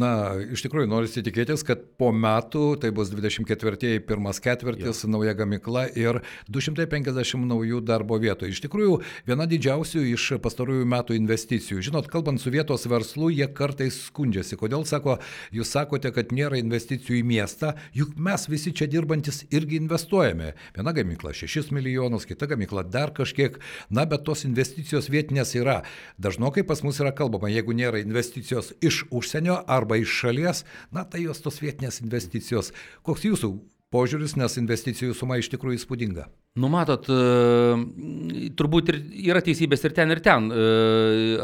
Na, 0.00 0.32
iš 0.40 0.64
tikrųjų, 0.64 0.88
norisi 0.88 1.20
tikėtis, 1.26 1.60
kad 1.68 1.82
po 2.00 2.08
metų, 2.16 2.78
tai 2.80 2.88
bus 2.96 3.10
24-ieji 3.12 4.00
pirmas 4.08 4.40
ketvirtis, 4.40 5.02
jo. 5.04 5.10
nauja 5.12 5.34
gamykla 5.36 5.90
ir 5.92 6.22
250 6.48 7.44
naujų 7.50 7.82
darbo 7.84 8.16
vietų. 8.22 8.48
Iš 8.48 8.62
tikrųjų, 8.64 8.96
viena 9.28 9.44
didžiausių 9.52 10.06
iš 10.14 10.30
pastarųjų 10.40 10.88
metų 10.88 11.18
investicijų. 11.20 11.84
Žinot, 11.90 12.08
kalbant 12.08 12.40
su 12.40 12.48
vietos 12.56 12.88
verslu, 12.88 13.28
jie 13.28 13.50
kartais 13.52 14.00
skundžiasi. 14.06 14.56
Kodėl, 14.56 14.88
sako, 14.88 15.18
jūs 15.52 15.76
sakote, 15.76 16.14
kad 16.16 16.32
nėra 16.32 16.64
investicijų 16.64 17.20
į 17.20 17.28
miestą, 17.34 17.76
juk 17.92 18.16
mes 18.16 18.48
visi 18.48 18.72
čia 18.72 18.88
dirbantis 18.88 19.44
irgi 19.52 19.82
investuojame. 19.84 20.54
Viena 20.80 20.96
gamykla 20.96 21.36
6 21.36 21.68
milijonų 21.68 21.89
milijonus, 21.90 22.26
kita 22.26 22.46
gamykla 22.46 22.82
dar 22.82 23.10
kažkiek, 23.14 23.58
na, 23.90 24.06
bet 24.06 24.24
tos 24.24 24.44
investicijos 24.44 25.10
vietinės 25.10 25.54
yra. 25.58 25.82
Dažnokai 26.18 26.62
pas 26.66 26.82
mus 26.86 27.00
yra 27.02 27.12
kalbama, 27.12 27.50
jeigu 27.50 27.74
nėra 27.74 28.00
investicijos 28.00 28.72
iš 28.80 29.04
užsienio 29.10 29.60
arba 29.66 29.98
iš 30.00 30.14
šalies, 30.22 30.64
na, 30.92 31.04
tai 31.04 31.26
jos 31.26 31.42
tos 31.42 31.60
vietinės 31.62 32.00
investicijos. 32.04 32.72
Koks 33.02 33.26
jūsų 33.26 33.54
požiūris, 33.90 34.36
nes 34.38 34.54
investicijų 34.60 35.14
suma 35.18 35.40
iš 35.40 35.48
tikrųjų 35.50 35.80
įspūdinga. 35.80 36.28
Numatot, 36.58 37.06
e, 37.10 38.50
turbūt 38.58 38.88
ir 38.90 38.96
yra 39.30 39.42
teisybės 39.42 39.84
ir 39.86 39.94
ten, 39.94 40.10
ir 40.10 40.20
ten. 40.22 40.48
E, 40.50 40.62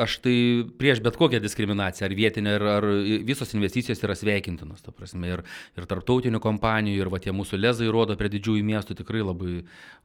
aš 0.02 0.16
tai 0.24 0.34
prieš 0.78 0.98
bet 1.02 1.18
kokią 1.18 1.38
diskriminaciją, 1.42 2.08
ar 2.08 2.14
vietinę, 2.18 2.54
ar, 2.58 2.64
ar 2.76 2.86
visos 3.26 3.54
investicijos 3.54 4.02
yra 4.02 4.16
sveikintinos, 4.18 4.82
ta 4.82 4.94
prasme, 4.94 5.30
ir, 5.30 5.44
ir 5.78 5.86
tarptautinių 5.90 6.42
kompanijų, 6.42 7.04
ir 7.04 7.12
va 7.12 7.22
tie 7.22 7.34
mūsų 7.34 7.60
lezai 7.62 7.90
rodo 7.94 8.18
prie 8.18 8.32
didžiųjų 8.34 8.66
miestų 8.66 8.98
tikrai 9.02 9.22
labai, 9.22 9.60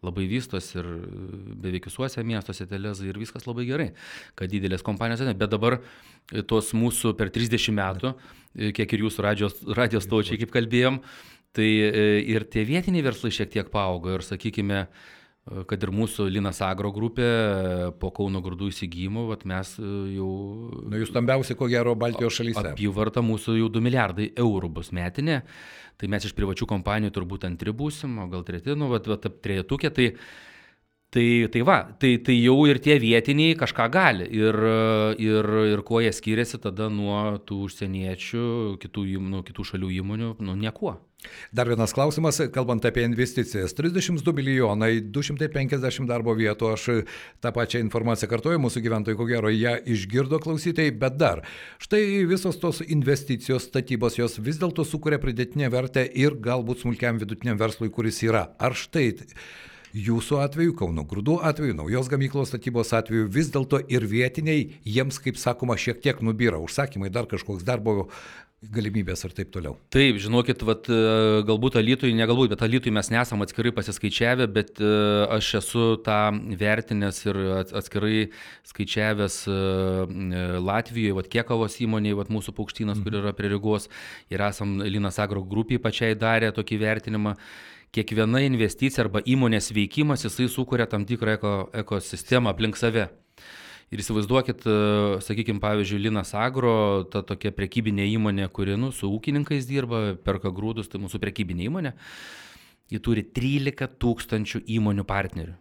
labai 0.06 0.28
vystos 0.30 0.70
ir 0.78 0.90
beveik 1.66 1.90
visuose 1.90 2.26
miestuose 2.26 2.70
tie 2.70 2.82
lezai 2.82 3.10
ir 3.10 3.22
viskas 3.22 3.50
labai 3.50 3.66
gerai, 3.70 3.90
kad 4.38 4.54
didelės 4.54 4.86
kompanijos, 4.86 5.26
bet 5.34 5.50
dabar 5.50 5.82
tos 6.50 6.76
mūsų 6.78 7.18
per 7.18 7.34
30 7.34 7.74
metų, 7.78 8.16
kiek 8.78 8.94
ir 8.94 9.06
jūsų 9.08 9.26
radijos, 9.26 9.62
radijos 9.78 10.10
taučiai, 10.10 10.38
kaip 10.42 10.54
kalbėjom, 10.54 11.02
Tai 11.52 11.68
e, 11.68 12.04
ir 12.32 12.46
tie 12.48 12.64
vietiniai 12.68 13.04
verslai 13.04 13.32
šiek 13.36 13.50
tiek 13.52 13.72
paaugo 13.72 14.14
ir, 14.16 14.24
sakykime, 14.24 14.78
e, 14.88 15.64
kad 15.68 15.82
ir 15.84 15.92
mūsų 15.92 16.30
Linas 16.32 16.62
Agro 16.64 16.94
grupė 16.96 17.28
e, 17.28 17.90
po 18.00 18.14
Kauno 18.16 18.40
grūdų 18.44 18.70
vat 19.28 19.44
mes 19.44 19.74
jau... 20.16 20.30
Na, 20.88 21.02
jūs 21.02 21.12
stambiausi, 21.12 21.58
ko 21.60 21.68
gero, 21.68 21.96
Baltijos 21.96 22.40
šalyse. 22.40 22.72
Apyvarta 22.72 23.20
mūsų 23.22 23.58
jau 23.60 23.68
2 23.68 23.84
milijardai 23.84 24.30
eurų 24.38 24.70
bus 24.70 24.94
metinė, 24.96 25.42
tai 26.00 26.08
mes 26.08 26.24
iš 26.24 26.34
privačių 26.38 26.70
kompanijų 26.72 27.12
turbūt 27.20 27.44
antri 27.50 27.76
būsim, 27.76 28.16
o 28.24 28.30
gal 28.32 28.48
treti, 28.48 28.72
nu, 28.72 28.88
vat, 28.94 29.12
vat, 29.12 29.28
trejetukė, 29.44 29.92
tai... 29.92 30.14
Tai, 31.12 31.26
tai 31.52 31.60
va, 31.68 31.82
tai, 32.00 32.14
tai 32.24 32.38
jau 32.38 32.54
ir 32.72 32.78
tie 32.80 32.94
vietiniai 32.96 33.58
kažką 33.60 33.90
gali. 33.92 34.30
Ir, 34.32 34.56
ir, 35.20 35.50
ir 35.74 35.82
kuo 35.84 36.00
jie 36.00 36.14
skiriasi 36.16 36.56
tada 36.64 36.88
nuo 36.88 37.34
tų 37.44 37.58
užsieniečių, 37.66 38.46
kitų, 38.80 39.04
nu, 39.20 39.42
kitų 39.44 39.66
šalių 39.74 39.90
įmonių, 39.98 40.30
nu 40.40 40.56
niekuo. 40.56 40.94
Dar 41.54 41.70
vienas 41.70 41.94
klausimas, 41.94 42.40
kalbant 42.54 42.86
apie 42.88 43.04
investicijas. 43.06 43.76
32 43.78 44.34
milijonai, 44.34 44.92
250 45.14 46.10
darbo 46.10 46.34
vietų, 46.38 46.72
aš 46.74 46.86
tą 47.44 47.52
pačią 47.54 47.82
informaciją 47.84 48.30
kartuoju, 48.32 48.62
mūsų 48.64 48.82
gyventojai 48.86 49.20
ko 49.20 49.28
gero 49.30 49.52
ją 49.54 49.76
išgirdo 49.86 50.42
klausytojai, 50.42 50.94
bet 51.04 51.20
dar. 51.22 51.44
Štai 51.84 52.24
visos 52.30 52.58
tos 52.62 52.82
investicijos, 52.88 53.70
statybos, 53.70 54.18
jos 54.18 54.40
vis 54.42 54.62
dėlto 54.62 54.86
sukuria 54.88 55.22
pridėtinę 55.22 55.70
vertę 55.74 56.08
ir 56.10 56.40
galbūt 56.42 56.86
smulkiam 56.86 57.22
vidutiniam 57.22 57.60
verslui, 57.62 57.94
kuris 57.94 58.24
yra. 58.26 58.48
Ar 58.58 58.74
štai 58.78 59.12
jūsų 59.92 60.40
atveju, 60.42 60.76
Kauno 60.80 61.04
grūdų 61.08 61.42
atveju, 61.48 61.76
naujos 61.78 62.10
gamyklos 62.12 62.52
statybos 62.52 62.94
atveju 62.96 63.28
vis 63.32 63.52
dėlto 63.54 63.82
ir 63.92 64.06
vietiniai 64.08 64.70
jiems, 64.88 65.20
kaip 65.22 65.40
sakoma, 65.40 65.78
šiek 65.78 66.02
tiek 66.04 66.22
nubyra. 66.24 66.62
Užsakymai 66.64 67.12
dar 67.14 67.28
kažkoks 67.30 67.66
darbo 67.68 68.08
galimybės 68.62 69.24
ir 69.26 69.34
taip 69.34 69.50
toliau. 69.54 69.74
Taip, 69.94 70.20
žinokit, 70.22 70.62
vat, 70.68 70.86
e, 70.86 71.42
galbūt 71.48 71.80
Alitui, 71.80 72.12
ne 72.14 72.28
galbūt, 72.30 72.52
bet 72.54 72.62
Alitui 72.62 72.94
mes 72.94 73.10
nesam 73.10 73.42
atskirai 73.42 73.72
pasiskaičiavę, 73.74 74.46
bet 74.54 74.78
e, 74.78 74.92
aš 75.34 75.50
esu 75.62 75.86
tą 76.06 76.20
vertinęs 76.60 77.24
ir 77.26 77.40
atskirai 77.82 78.28
skaičiavęs 78.70 79.40
e, 79.50 79.58
Latvijoje, 80.62 81.18
vat, 81.18 81.32
Kiekavos 81.34 81.80
įmonėje, 81.82 82.20
vat, 82.22 82.30
mūsų 82.34 82.54
paukštynas, 82.60 83.00
mhm. 83.00 83.08
kur 83.08 83.20
yra 83.24 83.34
prie 83.38 83.50
Rygos, 83.56 83.90
ir 84.30 84.46
esam 84.46 84.78
Linas 84.86 85.18
Agro 85.24 85.42
grupiai 85.42 85.82
pačiai 85.82 86.14
darę 86.14 86.54
tokį 86.54 86.82
vertinimą 86.86 87.34
kiekviena 87.92 88.44
investicija 88.46 89.08
arba 89.08 89.26
įmonės 89.26 89.74
veikimas, 89.76 90.28
jisai 90.28 90.48
sukuria 90.54 90.86
tam 90.88 91.08
tikrą 91.10 91.36
eko, 91.40 91.56
ekosistemą 91.82 92.54
aplink 92.54 92.78
save. 92.80 93.10
Ir 93.92 94.00
įsivaizduokit, 94.00 94.62
e, 94.64 94.76
sakykime, 95.20 95.60
pavyzdžiui, 95.60 96.00
Linas 96.06 96.32
Agro, 96.40 97.04
ta 97.12 97.26
tokia 97.28 97.52
prekybinė 97.52 98.06
įmonė, 98.14 98.48
kuri 98.56 98.78
nu, 98.80 98.94
su 98.96 99.10
ūkininkais 99.12 99.68
dirba, 99.68 100.14
perka 100.16 100.48
grūdus, 100.56 100.88
tai 100.88 101.02
mūsų 101.04 101.20
prekybinė 101.20 101.68
įmonė, 101.68 101.92
ji 102.92 103.02
turi 103.04 103.26
13 103.28 104.00
tūkstančių 104.00 104.64
įmonių 104.78 105.04
partnerių. 105.10 105.58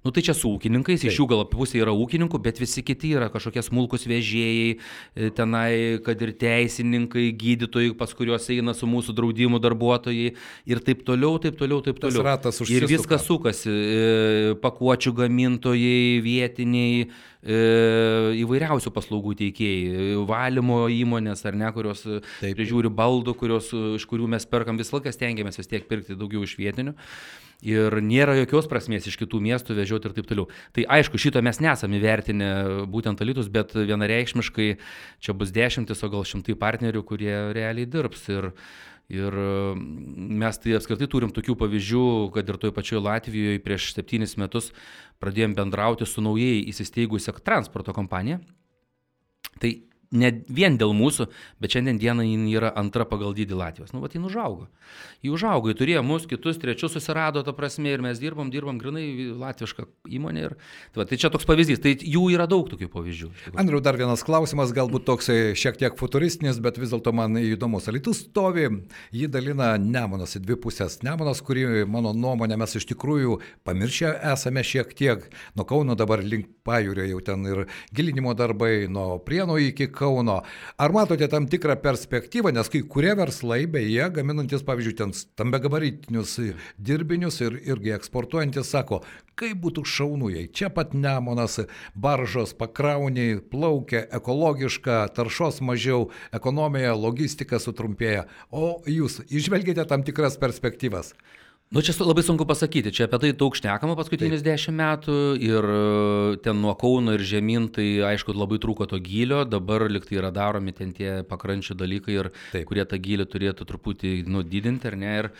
Nu 0.00 0.10
tai 0.10 0.22
čia 0.24 0.32
su 0.32 0.48
ūkininkais, 0.48 1.02
Taip. 1.02 1.10
iš 1.12 1.18
jų 1.20 1.26
gal 1.28 1.42
pusė 1.48 1.82
yra 1.82 1.92
ūkininkų, 1.92 2.38
bet 2.40 2.60
visi 2.60 2.80
kiti 2.84 3.10
yra 3.18 3.28
kažkokie 3.32 3.60
smulkus 3.64 4.06
vežėjai, 4.08 4.70
e, 4.76 5.28
tenai, 5.36 6.00
kad 6.04 6.20
ir 6.24 6.32
teisininkai, 6.40 7.26
gydytojai, 7.36 7.92
pas 8.00 8.12
kuriuos 8.16 8.48
eina 8.52 8.72
su 8.76 8.88
mūsų 8.88 9.12
draudimu 9.18 9.60
darbuotojai 9.60 10.30
ir 10.72 10.80
taip 10.86 11.04
toliau, 11.04 11.36
taip 11.40 11.60
toliau, 11.60 11.82
taip 11.84 12.00
toliau. 12.00 12.24
Ir 12.72 12.88
viskas 12.88 13.28
sukasi, 13.28 13.68
e, 13.68 14.54
pakuočių 14.64 15.12
gamintojai, 15.20 16.24
vietiniai, 16.24 17.10
įvairiausių 17.40 18.92
paslaugų 18.92 19.34
teikėjai, 19.38 20.16
valymo 20.28 20.82
įmonės 20.92 21.46
ar 21.48 21.56
ne, 21.56 21.70
kurios 21.72 22.02
Taip. 22.04 22.52
prižiūri 22.58 22.90
baldų, 22.92 23.34
kurios, 23.40 23.70
iš 23.96 24.04
kurių 24.10 24.28
mes 24.34 24.44
perkam 24.48 24.80
visą 24.80 24.98
laiką 24.98 25.14
stengiamės 25.14 25.56
vis 25.60 25.70
tiek 25.70 25.86
pirkti 25.88 26.18
daugiau 26.20 26.44
iš 26.44 26.58
vietinių 26.60 26.96
ir 27.64 27.96
nėra 28.04 28.36
jokios 28.40 28.68
prasmės 28.70 29.08
iš 29.08 29.18
kitų 29.20 29.40
miestų 29.44 29.76
vežioti 29.76 30.08
ir 30.08 30.16
taip 30.16 30.28
toliau. 30.28 30.46
Tai 30.76 30.84
aišku, 30.98 31.20
šito 31.20 31.42
mes 31.44 31.60
nesame 31.60 31.98
įvertinę 32.00 32.50
būtent 32.90 33.20
alytus, 33.20 33.50
bet 33.52 33.74
vienareikšmiškai 33.76 34.68
čia 35.20 35.36
bus 35.36 35.52
dešimtis, 35.52 36.00
o 36.04 36.12
gal 36.12 36.24
šimtai 36.28 36.56
partnerių, 36.60 37.04
kurie 37.04 37.34
realiai 37.56 37.88
dirbs. 37.88 38.26
Ir, 38.32 38.52
Ir 39.10 39.34
mes 40.40 40.58
tai 40.62 40.76
apskritai 40.78 41.08
turim 41.10 41.32
tokių 41.34 41.56
pavyzdžių, 41.58 42.04
kad 42.36 42.46
ir 42.46 42.58
toje 42.62 42.74
pačioje 42.76 43.02
Latvijoje 43.02 43.62
prieš 43.64 43.90
septynis 43.96 44.36
metus 44.38 44.70
pradėjom 45.22 45.56
bendrauti 45.58 46.06
su 46.06 46.22
naujai 46.22 46.62
įsisteigusią 46.70 47.34
transporto 47.42 47.94
kompanija. 47.96 48.38
Tai 49.58 49.72
ne 50.10 50.30
vien 50.50 50.76
dėl 50.78 50.92
mūsų, 50.96 51.28
bet 51.62 51.74
šiandien 51.74 51.98
dieną 52.02 52.24
jin 52.26 52.46
yra 52.50 52.72
antra 52.78 53.06
pagal 53.06 53.34
dydį 53.36 53.58
Latvijos. 53.58 53.92
Nu, 53.94 54.02
va, 54.02 54.10
jin 54.10 54.26
užaugo. 54.26 54.66
Ji 55.22 55.30
užaugo, 55.30 55.70
ji 55.70 55.78
turėjo 55.78 56.02
mus, 56.06 56.26
kitus, 56.26 56.58
trečius 56.58 56.96
susirado, 56.96 57.44
ta 57.46 57.54
prasme, 57.54 57.92
ir 57.92 58.02
mes 58.02 58.18
dirbam, 58.18 58.50
dirbam 58.50 58.80
grinai 58.80 59.04
latvišką 59.38 59.86
įmonę. 60.10 60.46
Ir, 60.48 60.56
tai, 60.90 61.02
va, 61.02 61.06
tai 61.06 61.18
čia 61.20 61.30
toks 61.30 61.46
pavyzdys, 61.46 61.82
tai 61.84 61.94
jų 61.94 62.24
yra 62.34 62.48
daug 62.50 62.66
tokių 62.72 62.90
pavyzdžių. 62.90 63.30
Andriu, 63.60 63.82
dar 63.84 63.98
vienas 64.00 64.24
klausimas, 64.26 64.74
galbūt 64.74 65.06
toks 65.06 65.30
šiek 65.60 65.78
tiek 65.78 65.98
futuristinis, 66.00 66.58
bet 66.62 66.80
vis 66.80 66.90
dėlto 66.94 67.14
man 67.14 67.38
įdomus. 67.38 67.86
Alitus 67.92 68.24
stovi, 68.26 68.66
jį 69.14 69.30
dalina 69.30 69.76
Nemonas 69.78 70.34
į 70.40 70.42
dvi 70.42 70.58
pusės. 70.64 70.98
Nemonas, 71.06 71.44
kurį, 71.46 71.84
mano 71.90 72.14
nuomonė, 72.16 72.58
mes 72.58 72.74
iš 72.80 72.88
tikrųjų 72.90 73.38
pamiršę 73.68 74.16
esame 74.32 74.66
šiek 74.66 74.90
tiek. 74.98 75.28
Nuo 75.54 75.68
Kauno 75.70 75.94
dabar 75.94 76.24
link 76.24 76.50
pajūrio 76.66 77.06
jau 77.12 77.22
ten 77.24 77.46
ir 77.46 77.64
gilinimo 77.94 78.34
darbai, 78.34 78.88
nuo 78.90 79.20
Prieno 79.22 79.54
iki 79.60 79.86
Kauno. 80.00 80.38
Ar 80.80 80.94
matote 80.96 81.28
tam 81.28 81.44
tikrą 81.50 81.76
perspektyvą, 81.82 82.54
nes 82.56 82.70
kai 82.72 82.80
kurie 82.88 83.12
verslai, 83.18 83.66
beje, 83.68 84.06
gaminantis, 84.16 84.64
pavyzdžiui, 84.64 84.96
ten 84.96 85.12
stambiagabaritinius 85.16 86.38
dirbinius 86.80 87.40
ir 87.44 87.58
irgi 87.68 87.92
eksportuojantis, 87.98 88.70
sako, 88.72 89.02
kaip 89.40 89.60
būtų 89.60 89.84
šaunu, 89.84 90.30
jei 90.32 90.48
čia 90.48 90.70
pat 90.72 90.94
Nemonas, 90.96 91.58
baržos 91.92 92.54
pakrauniai, 92.56 93.42
plaukia 93.52 94.06
ekologiška, 94.20 95.02
taršos 95.16 95.60
mažiau, 95.64 96.08
ekonomija, 96.36 96.96
logistika 96.96 97.60
sutrumpėja. 97.60 98.24
O 98.50 98.78
jūs 98.88 99.20
išvelgėte 99.28 99.84
tam 99.90 100.06
tikras 100.06 100.40
perspektyvas? 100.40 101.12
Nu, 101.70 101.78
čia 101.86 101.94
labai 102.02 102.24
sunku 102.26 102.42
pasakyti, 102.50 102.90
čia 102.90 103.04
apie 103.06 103.18
tai 103.22 103.28
daug 103.38 103.54
šnekama 103.54 103.94
paskutinius 103.94 104.42
dešimt 104.42 104.74
metų 104.74 105.18
ir 105.38 105.68
e, 105.70 105.82
ten 106.42 106.58
nuo 106.58 106.72
Kauno 106.74 107.14
ir 107.14 107.22
žemyn, 107.22 107.68
tai 107.70 107.84
aišku, 108.08 108.34
labai 108.34 108.58
trūko 108.58 108.88
to 108.90 108.98
gylio, 108.98 109.44
dabar 109.46 109.86
liktai 109.86 110.18
yra 110.18 110.32
daromi 110.34 110.74
ten 110.74 110.90
tie 110.90 111.20
pakrančių 111.30 111.78
dalykai, 111.78 112.16
ir, 112.24 112.32
Taip. 112.50 112.66
kurie 112.66 112.82
tą 112.90 112.98
gylį 112.98 113.28
turėtų 113.30 113.68
truputį 113.70 114.14
nudidinti, 114.26 114.90
ar 114.90 114.98
ne? 114.98 115.14
Ir, 115.22 115.30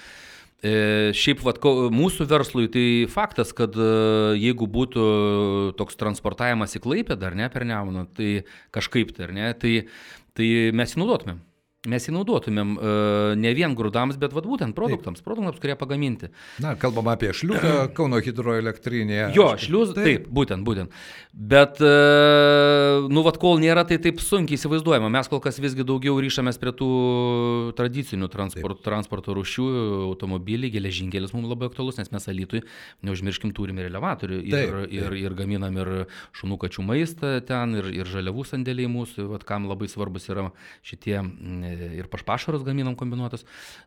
E, 0.61 1.13
šiaip 1.17 1.41
vat, 1.41 1.57
mūsų 1.97 2.27
verslui 2.29 2.67
tai 2.69 2.87
faktas, 3.09 3.55
kad 3.57 3.73
e, 3.81 3.85
jeigu 4.37 4.67
būtų 4.69 5.05
toks 5.79 5.97
transportavimas 5.97 6.77
į 6.77 6.83
Klaipę 6.85 7.17
dar 7.17 7.33
ne 7.33 7.49
per 7.49 7.65
Nemuną, 7.65 8.05
tai 8.13 8.43
kažkaip 8.69 9.15
tai, 9.17 9.31
ne, 9.33 9.55
tai, 9.57 9.73
tai 10.37 10.51
mes 10.77 10.93
jį 10.93 11.01
naudotumėm. 11.01 11.41
Mes 11.89 12.05
jį 12.05 12.13
naudotumėm 12.13 12.75
e, 12.77 12.89
ne 13.41 13.51
vien 13.57 13.73
grūdams, 13.77 14.19
bet 14.21 14.35
vat, 14.37 14.45
būtent 14.45 14.77
produktams, 14.77 15.21
taip. 15.21 15.25
produktams, 15.25 15.61
kurie 15.63 15.77
pagaminti. 15.81 16.29
Na, 16.61 16.75
kalbam 16.77 17.09
apie 17.09 17.31
šliuzą 17.33 17.87
Kauno 17.97 18.19
hidroelektrinėje. 18.21 19.31
Jo, 19.33 19.47
šliuzą, 19.57 19.95
taip. 19.97 20.05
taip, 20.05 20.27
būtent, 20.29 20.65
būtent. 20.67 20.93
Bet, 21.33 21.81
e, 21.81 23.09
nu, 23.09 23.25
vat, 23.25 23.39
kol 23.41 23.63
nėra, 23.63 23.87
tai 23.89 23.97
taip 24.03 24.21
sunkiai 24.21 24.59
įsivaizduojama. 24.61 25.09
Mes 25.15 25.31
kol 25.33 25.41
kas 25.41 25.57
visgi 25.63 25.87
daugiau 25.89 26.19
ryšamės 26.21 26.61
prie 26.61 26.75
tų 26.77 26.91
tradicinių 27.81 28.29
transport, 28.29 28.85
transporto 28.85 29.39
rušių, 29.41 29.71
automobiliai, 30.11 30.75
geležinkelis 30.75 31.33
mums 31.33 31.49
labai 31.49 31.71
aktualus, 31.73 31.97
nes 31.97 32.13
mes 32.13 32.29
alytui, 32.29 32.61
neužmirškim, 33.09 33.55
turim 33.57 33.81
ir 33.81 33.89
elevatorių 33.89 34.43
ir, 34.43 34.53
taip, 34.53 34.77
taip. 34.83 34.95
ir, 34.99 35.17
ir 35.23 35.39
gaminam 35.39 35.81
ir 35.81 35.95
šunų 36.37 36.61
kačių 36.67 36.85
maistą 36.93 37.33
ten, 37.49 37.79
ir, 37.81 37.89
ir 38.03 38.13
žaliavų 38.13 38.45
sandėliai 38.53 38.93
mūsų, 38.93 39.31
vat, 39.33 39.49
kam 39.49 39.71
labai 39.71 39.89
svarbus 39.89 40.29
yra 40.29 40.51
šitie 40.85 41.23
ir 42.01 42.09
pašarus 42.11 42.65
gaminam 42.67 42.97
kombinuotus, 42.99 43.45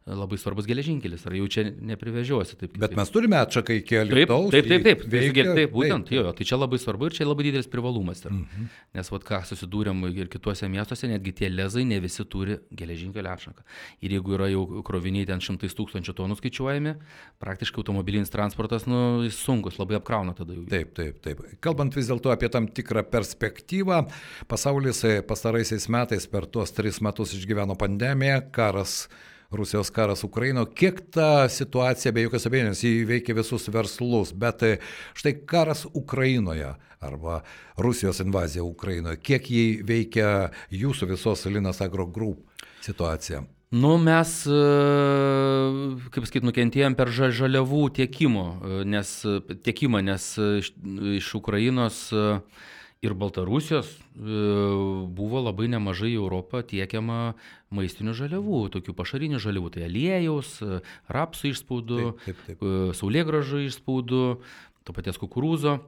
labai 0.07 0.39
svarbus 0.41 0.67
geležinkelis, 0.69 1.25
ar 1.27 1.35
jau 1.37 1.47
čia 1.51 1.65
neprivežiuosi. 1.71 2.57
Taip, 2.59 2.77
Bet 2.77 2.91
taip. 2.91 2.99
mes 2.99 3.13
turime 3.13 3.39
atšaką 3.39 3.77
iki 3.79 3.87
kelių. 3.93 4.17
Taip, 4.17 4.33
taip, 4.53 4.69
taip, 4.69 4.85
taip, 4.87 5.05
veikia, 5.13 5.45
taip, 5.53 5.73
būtent, 5.73 6.09
taip. 6.09 6.17
Jo, 6.17 6.33
tai 6.37 6.47
čia 6.49 6.59
labai 6.59 6.79
svarbu 6.81 7.09
ir 7.09 7.17
čia 7.17 7.27
labai 7.27 7.47
didelis 7.49 7.69
privalumas. 7.71 8.23
Yra. 8.25 8.33
Mhm. 8.33 8.69
Nes 8.97 9.11
vat 9.13 9.27
ką 9.27 9.41
susidūrėm 9.49 10.03
ir 10.11 10.31
kituose 10.31 10.69
miestuose, 10.71 11.09
netgi 11.11 11.35
tie 11.41 11.51
lezai 11.51 11.85
ne 11.87 11.99
visi 12.03 12.25
turi 12.25 12.59
geležinkelio 12.71 13.33
atšaką. 13.33 13.65
Ir 14.05 14.17
jeigu 14.17 14.37
yra 14.37 14.49
jau 14.51 14.65
kroviniai 14.85 15.27
ten 15.29 15.41
šimtais 15.43 15.75
tūkstančių 15.77 16.15
tonų 16.17 16.37
skaičiuojami, 16.39 16.95
praktiškai 17.43 17.81
automobilinis 17.83 18.31
transportas, 18.33 18.87
nu, 18.89 19.23
sunkus, 19.33 19.79
labai 19.81 19.97
apkrauna 19.99 20.35
tada 20.37 20.55
jau. 20.55 20.65
Taip, 20.71 20.93
taip, 20.97 21.19
taip. 21.23 21.43
Kalbant 21.63 21.95
vis 21.97 22.09
dėlto 22.09 22.31
apie 22.33 22.49
tam 22.53 22.67
tikrą 22.67 23.03
perspektyvą, 23.09 24.03
pasaulis 24.51 25.03
pastaraisiais 25.27 25.87
metais 25.91 26.27
per 26.29 26.47
tuos 26.49 26.73
tris 26.75 26.99
metus 27.03 27.33
išgyveno 27.37 27.72
Irano 27.73 27.77
pandemija, 27.77 28.41
karas, 28.51 29.09
Rusijos 29.51 29.89
karas 29.89 30.23
Ukraino, 30.23 30.65
kiek 30.65 31.11
ta 31.11 31.49
situacija 31.49 32.11
be 32.11 32.23
jokios 32.23 32.45
abejonės 32.45 32.83
įveikia 32.83 33.35
visus 33.35 33.67
verslus, 33.69 34.33
bet 34.33 34.63
e, 34.63 34.79
štai 35.13 35.45
karas 35.45 35.85
Ukrainoje 35.93 36.75
arba 37.01 37.43
Rusijos 37.77 38.19
invazija 38.19 38.63
Ukrainoje, 38.63 39.17
kiek 39.21 39.49
jį 39.49 39.83
veikia 39.85 40.51
jūsų 40.69 41.09
visos 41.13 41.45
Linas 41.45 41.81
Agro 41.81 42.05
Group 42.05 42.45
situacija? 42.81 43.43
Nu, 43.71 43.97
mes, 43.97 44.45
e, 44.45 44.59
kaip 46.13 46.27
sakyt, 46.29 46.45
nukentėjom 46.45 46.95
per 46.95 47.09
žaliavų 47.09 47.89
tiekimo, 47.97 48.45
e, 48.61 48.83
nes, 48.85 49.25
tiekimą, 49.65 50.01
nes 50.01 50.37
iš 51.17 51.33
Ukrainos 51.37 52.11
ir 53.03 53.13
Baltarusijos 53.19 53.89
e, 53.91 54.01
buvo 55.11 55.41
labai 55.43 55.67
nemažai 55.71 56.13
į 56.13 56.21
Europą 56.21 56.63
tiekiama 56.65 57.33
maistinių 57.73 58.15
žaliavų, 58.15 58.61
tokių 58.77 58.95
pašarinių 58.95 59.41
žaliavų, 59.43 59.73
tai 59.75 59.87
aliejaus, 59.89 60.55
rapsų 61.11 61.51
išspaudų. 61.51 62.13
E, 62.31 62.69
saulėgražų 62.95 63.65
išspaudų, 63.67 64.23
to 64.87 64.95
paties 64.95 65.19
kukurūzo. 65.19 65.81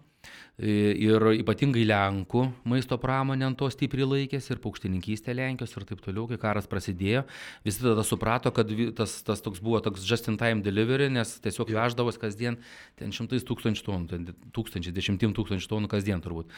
Ir 0.56 1.20
ypatingai 1.42 1.84
Lenkų 1.84 2.46
maisto 2.72 2.96
pramonė 3.02 3.50
ant 3.50 3.58
to 3.60 3.68
stipriai 3.74 4.08
laikėsi 4.08 4.54
ir 4.54 4.62
paukštininkystė 4.64 5.36
Lenkijos 5.36 5.76
ir 5.76 5.84
taip 5.90 6.00
toliau, 6.06 6.30
kai 6.30 6.40
karas 6.40 6.70
prasidėjo. 6.72 7.26
Visi 7.68 7.84
tada 7.84 8.06
suprato, 8.08 8.54
kad 8.56 8.72
tas, 8.96 9.18
tas 9.28 9.44
toks 9.44 9.60
buvo 9.60 9.82
toks 9.84 10.08
just 10.08 10.32
in 10.32 10.40
time 10.40 10.64
delivery, 10.64 11.12
nes 11.12 11.36
tiesiog 11.44 11.76
veždavos 11.76 12.20
kasdien 12.22 12.62
ten 12.96 13.12
šimtais 13.16 13.44
tūkstančių 13.44 13.88
tonų, 13.90 14.36
tūkstančiai, 14.56 14.96
dešimtim 14.96 15.36
tūkstančių 15.36 15.74
tonų 15.76 15.92
kasdien 15.92 16.24
turbūt. 16.24 16.56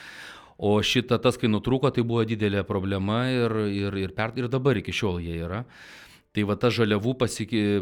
O 0.58 0.80
šita 0.82 1.20
tas, 1.22 1.38
kai 1.38 1.50
nutrūko, 1.52 1.92
tai 1.94 2.02
buvo 2.02 2.24
didelė 2.26 2.64
problema 2.66 3.28
ir, 3.30 3.54
ir, 3.70 3.98
ir, 4.02 4.14
per, 4.18 4.34
ir 4.42 4.50
dabar 4.50 4.80
iki 4.80 4.96
šiol 4.96 5.20
jie 5.22 5.38
yra. 5.46 5.62
Tai 6.38 6.44
va 6.46 6.53
tas 6.53 6.75
žaliavų 6.75 7.15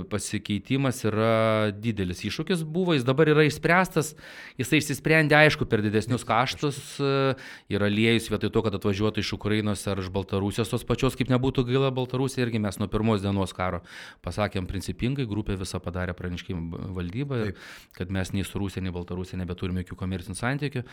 pasikeitimas 0.07 1.01
yra 1.09 1.73
didelis. 1.75 2.21
Iššūkis 2.23 2.61
buvo, 2.63 2.93
jis 2.95 3.03
dabar 3.03 3.27
yra 3.27 3.43
išspręstas, 3.43 4.13
jisai 4.55 4.79
išsisprendė 4.79 5.35
aišku 5.41 5.65
per 5.67 5.81
didesnius 5.83 6.23
kaštus 6.23 6.77
ir 7.03 7.83
aliejus 7.83 8.29
vietoj 8.31 8.53
to, 8.55 8.61
kad 8.63 8.77
atvažiuotų 8.77 9.19
iš 9.25 9.33
Ukrainos 9.35 9.83
ar 9.91 9.99
iš 9.99 10.07
Baltarusijos 10.15 10.71
tos 10.71 10.85
pačios, 10.87 11.17
kaip 11.19 11.33
nebūtų 11.33 11.65
gaila 11.67 11.89
Baltarusija, 11.97 12.45
irgi 12.45 12.61
mes 12.63 12.79
nuo 12.79 12.87
pirmos 12.93 13.25
dienos 13.25 13.51
karo 13.57 13.81
pasakėm 14.23 14.69
principingai, 14.71 15.25
grupė 15.27 15.57
visą 15.59 15.81
padarė 15.83 16.15
praneškimą 16.15 16.93
valdybą, 16.95 17.41
ir, 17.49 17.59
kad 17.99 18.07
mes 18.07 18.31
nei 18.31 18.47
su 18.47 18.61
Rusija, 18.61 18.85
nei 18.85 18.95
Baltarusija 18.95 19.41
nebeturime 19.41 19.83
jokių 19.83 19.99
komercinių 19.99 20.39
santykių. 20.39 20.85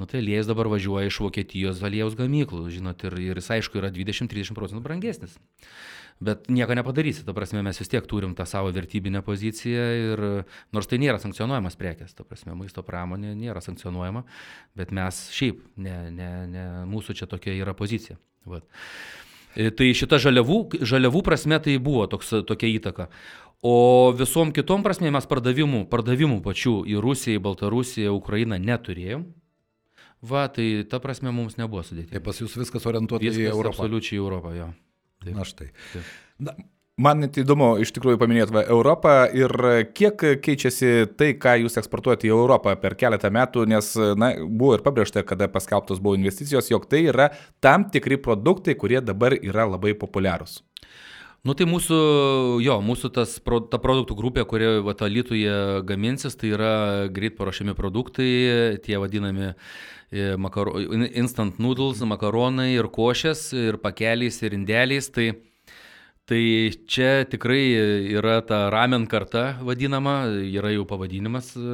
Nu 0.00 0.08
tai 0.08 0.22
aliejus 0.24 0.48
dabar 0.48 0.72
važiuoja 0.72 1.12
iš 1.12 1.20
Vokietijos 1.20 1.84
aliejus 1.84 2.16
gamyklų, 2.16 2.64
žinot, 2.72 3.04
ir, 3.04 3.18
ir 3.28 3.42
jis 3.42 3.52
aišku 3.58 3.82
yra 3.82 3.92
20-30 3.92 4.56
procentų 4.56 4.80
brangesnis 4.88 5.36
bet 6.20 6.48
nieko 6.52 6.76
nepadarysi, 6.76 7.24
ta 7.26 7.34
prasme 7.36 7.62
mes 7.64 7.78
vis 7.80 7.90
tiek 7.90 8.06
turim 8.10 8.34
tą 8.38 8.46
savo 8.48 8.70
vertybinę 8.74 9.22
poziciją 9.26 9.86
ir 9.98 10.22
nors 10.74 10.90
tai 10.90 11.00
nėra 11.02 11.18
sankcionuojamas 11.22 11.78
prekes, 11.80 12.14
ta 12.14 12.26
prasme 12.26 12.54
maisto 12.58 12.84
pramonė 12.86 13.34
nėra 13.38 13.62
sankcionuojama, 13.64 14.24
bet 14.78 14.94
mes 14.94 15.26
šiaip, 15.34 15.60
ne, 15.76 15.98
ne, 16.14 16.30
ne, 16.50 16.64
mūsų 16.90 17.18
čia 17.20 17.30
tokia 17.30 17.56
yra 17.58 17.74
pozicija. 17.76 18.18
Vat. 18.48 18.66
E, 19.54 19.70
tai 19.70 19.92
šita 19.96 20.18
žaliavų, 20.22 20.84
žaliavų 20.84 21.22
prasme 21.24 21.58
tai 21.62 21.78
buvo 21.82 22.06
toks, 22.10 22.32
tokia 22.48 22.70
įtaka. 22.74 23.08
O 23.64 24.12
visom 24.12 24.50
kitom 24.52 24.82
prasme 24.84 25.08
mes 25.14 25.24
pardavimų, 25.28 25.86
pardavimų 25.88 26.42
pačių 26.44 26.82
į 26.90 26.98
Rusiją, 27.00 27.38
į 27.38 27.44
Baltarusiją, 27.46 28.12
Ukrainą 28.12 28.58
neturėjom. 28.60 29.24
Va, 30.24 30.46
tai 30.52 30.84
ta 30.88 31.00
prasme 31.00 31.32
mums 31.36 31.56
nebuvo 31.60 31.82
sudėtinga. 31.84 32.16
Tai 32.16 32.24
pas 32.24 32.40
jūs 32.40 32.56
viskas 32.56 32.84
orientuota 32.88 33.24
viskas 33.24 33.40
į 33.40 33.48
Europą. 33.50 33.76
Absoliučiai 33.76 34.18
į 34.18 34.20
Europą, 34.20 34.52
jo. 34.56 34.68
Taip. 35.24 35.34
Na 35.36 35.48
štai. 35.48 35.72
Taip. 35.92 36.14
Na, 36.44 36.56
Man 36.94 37.24
net 37.24 37.34
įdomu, 37.42 37.72
iš 37.82 37.90
tikrųjų 37.96 38.20
paminėt 38.20 38.52
va, 38.54 38.60
Europą 38.70 39.24
ir 39.34 39.50
kiek 39.98 40.20
keičiasi 40.44 41.08
tai, 41.18 41.32
ką 41.42 41.56
jūs 41.64 41.74
eksportuojate 41.80 42.28
į 42.28 42.30
Europą 42.36 42.76
per 42.78 42.94
keletą 42.94 43.32
metų, 43.34 43.64
nes 43.66 43.88
na, 44.14 44.28
buvo 44.46 44.76
ir 44.76 44.84
pabrėžta, 44.84 45.24
kada 45.26 45.48
paskelbtos 45.50 45.98
buvo 45.98 46.14
investicijos, 46.14 46.70
jog 46.70 46.86
tai 46.86 47.02
yra 47.10 47.32
tam 47.58 47.88
tikri 47.90 48.20
produktai, 48.22 48.76
kurie 48.78 49.02
dabar 49.02 49.34
yra 49.34 49.66
labai 49.72 49.96
populiarūs. 49.98 50.60
Nu 51.44 51.52
tai 51.52 51.66
mūsų, 51.68 51.96
jo, 52.64 52.78
mūsų 52.80 53.10
tas, 53.12 53.34
ta 53.68 53.76
produktų 53.76 54.14
grupė, 54.16 54.46
kurie 54.48 54.78
Vatalituje 54.80 55.82
gaminsis, 55.84 56.38
tai 56.40 56.54
yra 56.56 56.70
greit 57.12 57.36
paruošiami 57.36 57.74
produktai, 57.76 58.28
tie 58.80 58.96
vadinami 58.96 59.50
e, 59.50 60.38
makaro, 60.40 60.78
instant 61.12 61.60
noodles, 61.60 62.00
makaronai 62.00 62.70
ir 62.72 62.88
košės, 62.88 63.50
ir 63.60 63.76
pakeliais, 63.82 64.40
ir 64.40 64.56
indeliais. 64.56 65.10
Tai 65.12 65.34
Tai 66.24 66.72
čia 66.88 67.26
tikrai 67.28 67.76
yra 68.16 68.38
ta 68.48 68.70
ramen 68.72 69.02
karta 69.04 69.58
vadinama, 69.60 70.22
yra 70.48 70.70
jau 70.72 70.86
pavadinimas 70.88 71.50
e, 71.52 71.64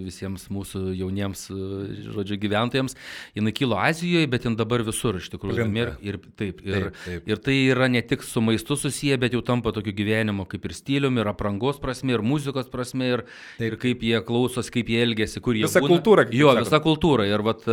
visiems 0.00 0.46
mūsų 0.48 0.94
jauniems, 0.96 1.42
e, 1.52 1.66
žodžiu, 2.14 2.38
gyventojams. 2.40 2.96
Jis 3.36 3.52
kilo 3.58 3.76
Azijoje, 3.76 4.30
bet 4.32 4.46
jin 4.48 4.56
dabar 4.56 4.80
visur 4.86 5.18
iš 5.20 5.26
tikrųjų. 5.34 5.66
Ir, 5.76 5.90
ir, 6.00 6.16
taip, 6.40 6.62
ir, 6.64 6.86
taip, 6.86 7.02
taip. 7.02 7.28
ir 7.28 7.42
tai 7.44 7.56
yra 7.66 7.90
ne 7.92 8.00
tik 8.00 8.24
su 8.24 8.40
maistu 8.40 8.78
susiję, 8.80 9.18
bet 9.20 9.36
jau 9.36 9.42
tampa 9.44 9.74
tokiu 9.76 9.92
gyvenimu 10.00 10.48
kaip 10.48 10.64
ir 10.64 10.76
stiliumi, 10.78 11.20
ir 11.20 11.28
aprangos 11.34 11.76
prasme, 11.82 12.16
ir 12.16 12.24
muzikos 12.24 12.72
prasme, 12.72 13.10
ir, 13.18 13.24
taip. 13.58 13.66
ir 13.74 13.78
kaip 13.84 14.08
jie 14.08 14.22
klausos, 14.24 14.72
kaip 14.72 14.88
jie 14.88 15.04
elgesi, 15.04 15.44
kur 15.44 15.60
jie. 15.60 15.66
Visa 15.68 15.84
būna. 15.84 15.98
kultūra. 15.98 16.24
Jo, 16.32 16.54
sakot. 16.54 16.64
visa 16.64 16.82
kultūra. 16.88 17.28
Ir 17.28 17.44
vat, 17.44 17.68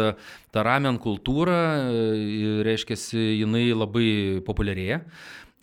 ta 0.51 0.67
ramen 0.67 0.99
kultūra, 0.99 1.63
e, 1.87 2.53
reiškia, 2.67 2.99
jinai 3.39 3.69
labai 3.71 4.11
populiarėja. 4.43 4.99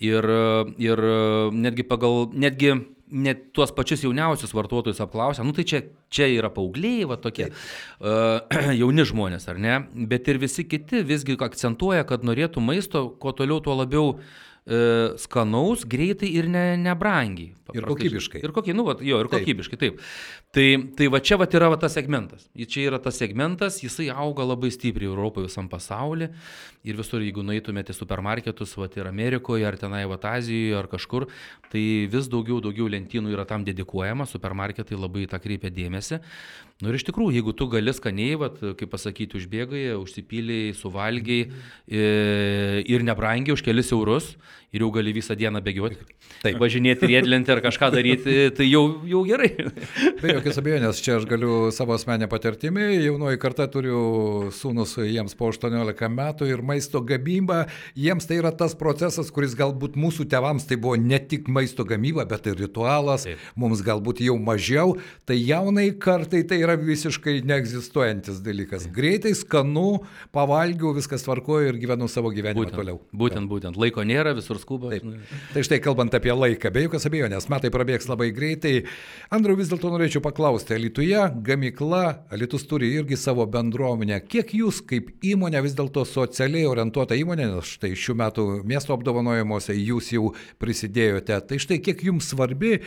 Ir, 0.03 0.27
ir 0.83 1.01
netgi 1.55 1.85
pagal, 1.87 2.25
netgi 2.35 2.73
net 3.12 3.51
tuos 3.55 3.71
pačius 3.77 4.03
jauniausius 4.03 4.55
vartotojus 4.57 5.03
apklausę, 5.05 5.45
nu 5.45 5.53
tai 5.55 5.67
čia, 5.69 5.83
čia 6.11 6.27
yra 6.33 6.49
paaugliai, 6.51 7.05
va 7.07 7.19
tokie 7.21 7.51
uh, 7.53 8.41
jauni 8.81 9.05
žmonės, 9.07 9.47
ar 9.53 9.61
ne, 9.61 9.77
bet 10.09 10.31
ir 10.33 10.41
visi 10.43 10.65
kiti 10.65 11.05
visgi 11.07 11.37
akcentuoja, 11.37 12.07
kad 12.09 12.25
norėtų 12.25 12.65
maisto, 12.65 13.11
kuo 13.21 13.35
toliau, 13.37 13.61
tuo 13.62 13.77
labiau 13.77 14.15
uh, 14.15 14.41
skanaus, 15.18 15.83
greitai 15.90 16.29
ir 16.38 16.46
ne, 16.46 16.77
nebrangiai. 16.79 17.51
Ir 17.72 17.87
kokybiškai. 17.88 18.42
Ir 18.44 18.53
koky, 18.55 18.75
nu, 18.77 18.85
va, 18.87 18.94
jo, 19.01 19.18
ir 19.18 19.27
taip. 19.31 19.42
kokybiškai, 19.42 19.79
taip. 19.81 20.03
Tai, 20.55 20.66
tai 20.98 21.09
va 21.11 21.18
čia 21.25 21.38
va 21.40 21.48
yra 21.48 21.70
va 21.72 21.79
tas 21.81 21.94
segmentas. 21.96 22.44
Čia 22.55 22.85
yra 22.90 23.01
tas 23.03 23.16
segmentas, 23.18 23.81
jisai 23.83 24.11
auga 24.12 24.44
labai 24.46 24.70
stipriai 24.70 25.09
Europoje, 25.09 25.48
visam 25.48 25.70
pasaulyje. 25.72 26.31
Ir 26.87 26.98
visur, 26.98 27.25
jeigu 27.25 27.42
nueitumėte 27.46 27.94
supermarketus, 27.96 28.77
va 28.79 28.90
ir 28.92 29.09
Amerikoje, 29.09 29.66
ar 29.66 29.79
tenai 29.81 30.05
va 30.11 30.20
Azijoje, 30.33 30.77
ar 30.79 30.90
kažkur, 30.90 31.27
tai 31.72 31.83
vis 32.12 32.29
daugiau, 32.31 32.61
daugiau 32.62 32.90
lentynų 32.92 33.33
yra 33.35 33.46
tam 33.48 33.64
dedikuojama, 33.66 34.29
supermarketai 34.29 34.98
labai 34.98 35.27
tą 35.31 35.40
kreipia 35.42 35.72
dėmesį. 35.72 36.20
Nu 36.83 36.90
ir 36.90 36.99
iš 36.99 37.05
tikrųjų, 37.07 37.37
jeigu 37.38 37.53
tu 37.55 37.68
gali 37.71 37.92
skaniai, 37.95 38.35
vat, 38.40 38.57
kaip 38.59 38.90
pasakyti, 38.90 39.38
užbėgai, 39.38 39.85
užsipyliai, 40.01 40.73
suvalgiai 40.75 41.45
e, 41.47 42.83
ir 42.90 43.07
nebrangiai 43.07 43.55
už 43.55 43.62
kelis 43.62 43.92
eurus, 43.95 44.33
ir 44.73 44.81
jau 44.81 44.88
gali 44.92 45.12
visą 45.12 45.37
dieną 45.37 45.61
bėgioti. 45.62 45.99
Taip. 46.42 46.57
Važinėti 46.61 47.07
riedlinti 47.11 47.53
ar 47.53 47.61
kažką 47.62 47.90
daryti, 47.92 48.37
tai 48.57 48.66
jau, 48.66 48.81
jau 49.07 49.21
gerai. 49.29 49.51
Be 50.23 50.33
jokios 50.33 50.59
abejonės, 50.62 51.03
čia 51.05 51.18
aš 51.18 51.27
galiu 51.29 51.68
savo 51.77 51.92
asmenę 51.95 52.27
patirtimį, 52.33 52.87
jaunoji 53.05 53.40
karta 53.42 53.66
turiu 53.71 54.49
sūnus 54.57 54.97
jiems 55.05 55.37
po 55.37 55.51
18 55.53 56.09
metų 56.16 56.49
ir 56.49 56.64
maisto 56.64 57.03
gamyba, 57.05 57.66
jiems 57.95 58.27
tai 58.29 58.40
yra 58.40 58.55
tas 58.57 58.75
procesas, 58.79 59.29
kuris 59.35 59.55
galbūt 59.59 59.99
mūsų 60.01 60.27
tevams 60.33 60.66
tai 60.66 60.81
buvo 60.81 60.97
ne 60.97 61.21
tik 61.21 61.53
maisto 61.53 61.85
gamyba, 61.87 62.25
bet 62.29 62.49
ir 62.49 62.57
ritualas, 62.64 63.29
Taip. 63.29 63.45
mums 63.61 63.85
galbūt 63.85 64.25
jau 64.25 64.38
mažiau, 64.40 64.97
tai 65.29 65.37
jaunai 65.37 65.90
kartai 66.01 66.42
tai 66.49 66.62
yra 66.64 66.72
visiškai 66.81 67.41
neegzistuojantis 67.49 68.41
dalykas. 68.45 68.87
Greitai, 68.95 69.35
skanu, 69.39 70.03
pavalgiau, 70.35 70.93
viskas 70.97 71.25
tvarkoju 71.27 71.73
ir 71.73 71.79
gyvenu 71.83 72.09
savo 72.11 72.33
gyvenimą 72.35 72.65
būtent, 72.65 72.79
toliau. 72.79 73.01
Būtent, 73.13 73.49
būtent. 73.51 73.79
Laiko 73.81 74.05
nėra, 74.07 74.35
visur 74.39 74.61
skuba. 74.63 74.93
Taip. 74.93 75.07
Tai 75.55 75.65
štai 75.67 75.81
kalbant 75.85 76.15
apie 76.17 76.35
laiką, 76.35 76.73
be 76.75 76.87
jokios 76.87 77.07
abejonės, 77.09 77.49
metai 77.53 77.73
prabėgs 77.75 78.09
labai 78.11 78.31
greitai. 78.35 78.75
Andriu, 79.33 79.57
vis 79.59 79.71
dėlto 79.73 79.93
norėčiau 79.93 80.25
paklausti, 80.25 80.79
Lietuvoje 80.83 81.25
gamykla, 81.47 82.03
Lietus 82.39 82.67
turi 82.71 82.93
irgi 82.97 83.19
savo 83.21 83.47
bendruomenę. 83.51 84.23
Kiek 84.29 84.55
jūs 84.59 84.83
kaip 84.89 85.13
įmonė 85.25 85.63
vis 85.65 85.77
dėlto 85.79 86.05
socialiai 86.09 86.67
orientuota 86.71 87.19
įmonė, 87.19 87.49
nes 87.55 87.75
štai 87.77 87.95
šių 87.99 88.19
metų 88.23 88.47
miesto 88.69 88.97
apdovanojimuose 88.97 89.77
jūs 89.79 90.13
jau 90.17 90.33
prisidėjote, 90.63 91.41
tai 91.49 91.61
štai 91.63 91.81
kiek 91.85 92.05
jums 92.09 92.31
svarbi 92.33 92.79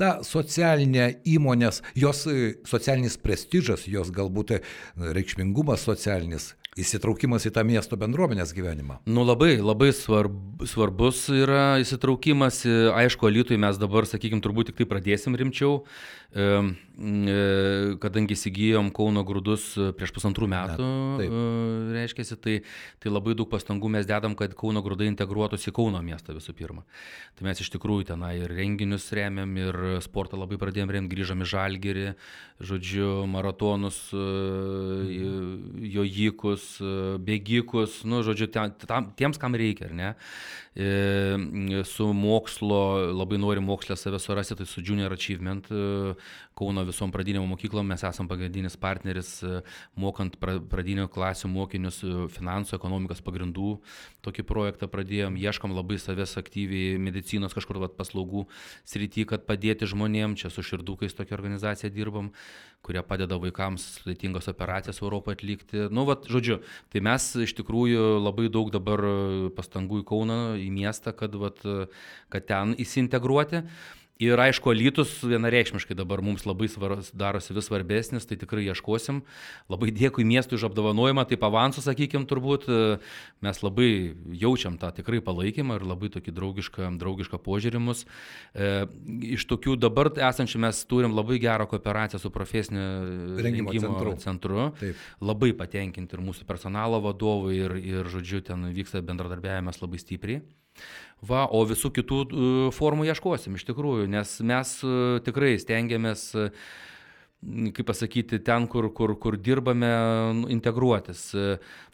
ta 0.00 0.20
socialinė 0.24 1.20
įmonės, 1.28 1.82
jos 1.98 2.24
socialinis 2.68 3.18
prestižas, 3.24 3.86
jos 3.90 4.10
galbūt 4.14 4.58
reikšmingumas 4.96 5.84
socialinis, 5.86 6.54
įsitraukimas 6.78 7.46
į 7.48 7.52
tą 7.54 7.64
miesto 7.66 7.98
bendruomenės 8.00 8.52
gyvenimą? 8.54 9.00
Nu 9.10 9.24
labai, 9.26 9.56
labai 9.58 9.90
svarb, 9.96 10.34
svarbus 10.70 11.24
yra 11.34 11.80
įsitraukimas. 11.82 12.62
Aišku, 12.94 13.30
Lietuvai 13.30 13.60
mes 13.66 13.80
dabar, 13.80 14.06
sakykime, 14.08 14.42
turbūt 14.44 14.70
tik 14.70 14.80
tai 14.80 14.88
pradėsim 14.90 15.36
rimčiau, 15.38 15.82
e, 15.82 16.19
kadangi 18.00 18.36
įsigijom 18.36 18.90
Kauno 18.94 19.24
grūdus 19.26 19.72
prieš 19.98 20.12
pusantrų 20.14 20.46
metų, 20.52 20.88
Net, 21.18 21.32
reiškia, 21.96 22.36
tai, 22.38 22.54
tai 23.02 23.10
labai 23.10 23.34
daug 23.34 23.48
pastangų 23.50 23.90
mes 23.90 24.06
dedam, 24.06 24.36
kad 24.38 24.54
Kauno 24.58 24.82
grūdai 24.84 25.08
integruotųsi 25.10 25.72
į 25.72 25.74
Kauno 25.80 26.02
miestą 26.06 26.36
visų 26.36 26.54
pirma. 26.54 26.84
Tai 27.34 27.48
mes 27.48 27.62
iš 27.64 27.72
tikrųjų 27.74 28.12
tenai 28.12 28.34
ir 28.42 28.54
renginius 28.54 29.08
remiam, 29.16 29.56
ir 29.58 29.80
sportą 30.04 30.38
labai 30.38 30.60
pradėjom 30.60 30.92
remti, 30.94 31.14
grįžom 31.16 31.42
į 31.42 31.50
Žalgerį, 31.50 32.06
žodžiu, 32.60 33.10
maratonus, 33.30 33.98
jojikus, 35.96 36.76
bėgikus, 37.26 38.02
nu, 38.04 38.22
žodžiu, 38.26 38.50
tam, 38.52 39.10
tiems, 39.18 39.40
kam 39.40 39.56
reikia, 39.58 39.88
ar 39.88 39.96
ne. 39.96 40.14
E, 40.70 41.82
su 41.84 42.12
mokslo, 42.14 43.10
labai 43.10 43.40
nori 43.42 43.60
mokslę 43.64 43.96
save 43.98 44.20
surasti, 44.22 44.54
tai 44.54 44.66
su 44.70 44.84
Junior 44.86 45.10
Achievement 45.16 45.66
e, 45.66 46.14
Kauno 46.58 46.84
visom 46.84 47.12
pradinėm 47.14 47.46
mokyklom 47.48 47.86
mes 47.88 48.02
esam 48.04 48.28
pagrindinis 48.28 48.76
partneris, 48.80 49.30
e, 49.46 49.60
mokant 50.00 50.36
pradinio 50.40 51.06
klasių 51.12 51.48
mokinius 51.52 52.02
finansų, 52.34 52.76
ekonomikos 52.76 53.22
pagrindų. 53.24 53.76
Tokį 54.24 54.44
projektą 54.48 54.88
pradėjom, 54.90 55.38
ieškam 55.40 55.72
labai 55.76 55.96
savęs 56.02 56.36
aktyviai 56.40 56.98
medicinos 57.00 57.56
kažkur 57.56 57.80
vat, 57.80 57.96
paslaugų 57.96 58.46
srity, 58.84 59.24
kad 59.28 59.46
padėti 59.48 59.88
žmonėm, 59.88 60.36
čia 60.36 60.50
su 60.52 60.64
širdukais 60.66 61.16
tokia 61.16 61.38
organizacija 61.38 61.92
dirbam, 61.94 62.32
kurie 62.84 63.02
padeda 63.04 63.38
vaikams 63.40 63.86
sudėtingas 64.00 64.48
operacijas 64.52 65.00
Europoje 65.02 65.38
atlikti. 65.38 65.86
Nu, 65.92 66.06
vat, 66.08 66.28
žodžiu, 66.30 66.60
tai 66.92 67.02
mes 67.04 67.30
iš 67.44 67.54
tikrųjų 67.58 68.20
labai 68.20 68.48
daug 68.52 68.72
dabar 68.72 69.04
pastangų 69.56 70.02
į 70.02 70.06
Kauną 70.10 70.40
į 70.60 70.68
miestą, 70.74 71.14
kad, 71.16 71.36
vat, 71.40 71.60
kad 72.32 72.48
ten 72.48 72.76
įsintegruoti. 72.80 73.64
Ir 74.20 74.36
aišku, 74.36 74.74
Lytus 74.76 75.14
vienareikšmiškai 75.24 75.96
dabar 75.96 76.20
mums 76.20 76.44
labai 76.44 76.68
svars, 76.68 77.08
darosi 77.16 77.54
vis 77.56 77.70
svarbesnis, 77.70 78.26
tai 78.28 78.36
tikrai 78.36 78.66
ieškosim. 78.68 79.22
Labai 79.72 79.88
dėkui 79.96 80.26
miestui 80.28 80.58
už 80.58 80.66
apdovanojimą, 80.68 81.24
tai 81.30 81.38
avansų, 81.40 81.80
sakykime, 81.86 82.28
turbūt 82.28 82.68
mes 83.40 83.62
labai 83.64 83.88
jaučiam 84.42 84.76
tą 84.80 84.92
tikrai 84.98 85.22
palaikymą 85.24 85.80
ir 85.80 85.86
labai 85.88 86.12
tokį 86.12 86.36
draugišką, 86.36 86.90
draugišką 87.00 87.40
požiūrimus. 87.40 88.04
E, 88.52 88.70
iš 89.32 89.48
tokių 89.48 89.78
dabar 89.80 90.12
esančių 90.12 90.60
mes 90.68 90.84
turim 90.90 91.16
labai 91.16 91.40
gerą 91.40 91.64
kooperaciją 91.70 92.20
su 92.20 92.32
profesiniu 92.34 92.84
rengimo, 93.40 93.72
rengimo 93.72 93.96
centru. 93.96 94.16
centru. 94.20 94.70
Taip. 94.84 95.04
Labai 95.24 95.54
patenkinti 95.56 96.18
ir 96.18 96.26
mūsų 96.28 96.44
personalo 96.44 97.00
vadovai 97.08 97.56
ir, 97.56 97.78
ir, 97.80 98.12
žodžiu, 98.12 98.44
ten 98.44 98.68
vyksta 98.76 99.00
bendradarbiavimas 99.00 99.80
labai 99.80 100.04
stipriai. 100.04 100.44
Va, 101.20 101.44
o 101.52 101.64
visų 101.68 101.90
kitų 101.98 102.20
e, 102.24 102.50
formų 102.72 103.10
ieškosim 103.10 103.58
iš 103.58 103.66
tikrųjų, 103.68 104.06
nes 104.08 104.38
mes 104.40 104.76
e, 104.80 104.92
tikrai 105.26 105.58
stengiamės 105.60 106.30
kaip 107.40 107.86
pasakyti, 107.88 108.38
ten, 108.44 108.66
kur, 108.68 108.90
kur, 108.92 109.14
kur 109.20 109.36
dirbame, 109.40 109.88
nu, 110.36 110.48
integruotis, 110.52 111.30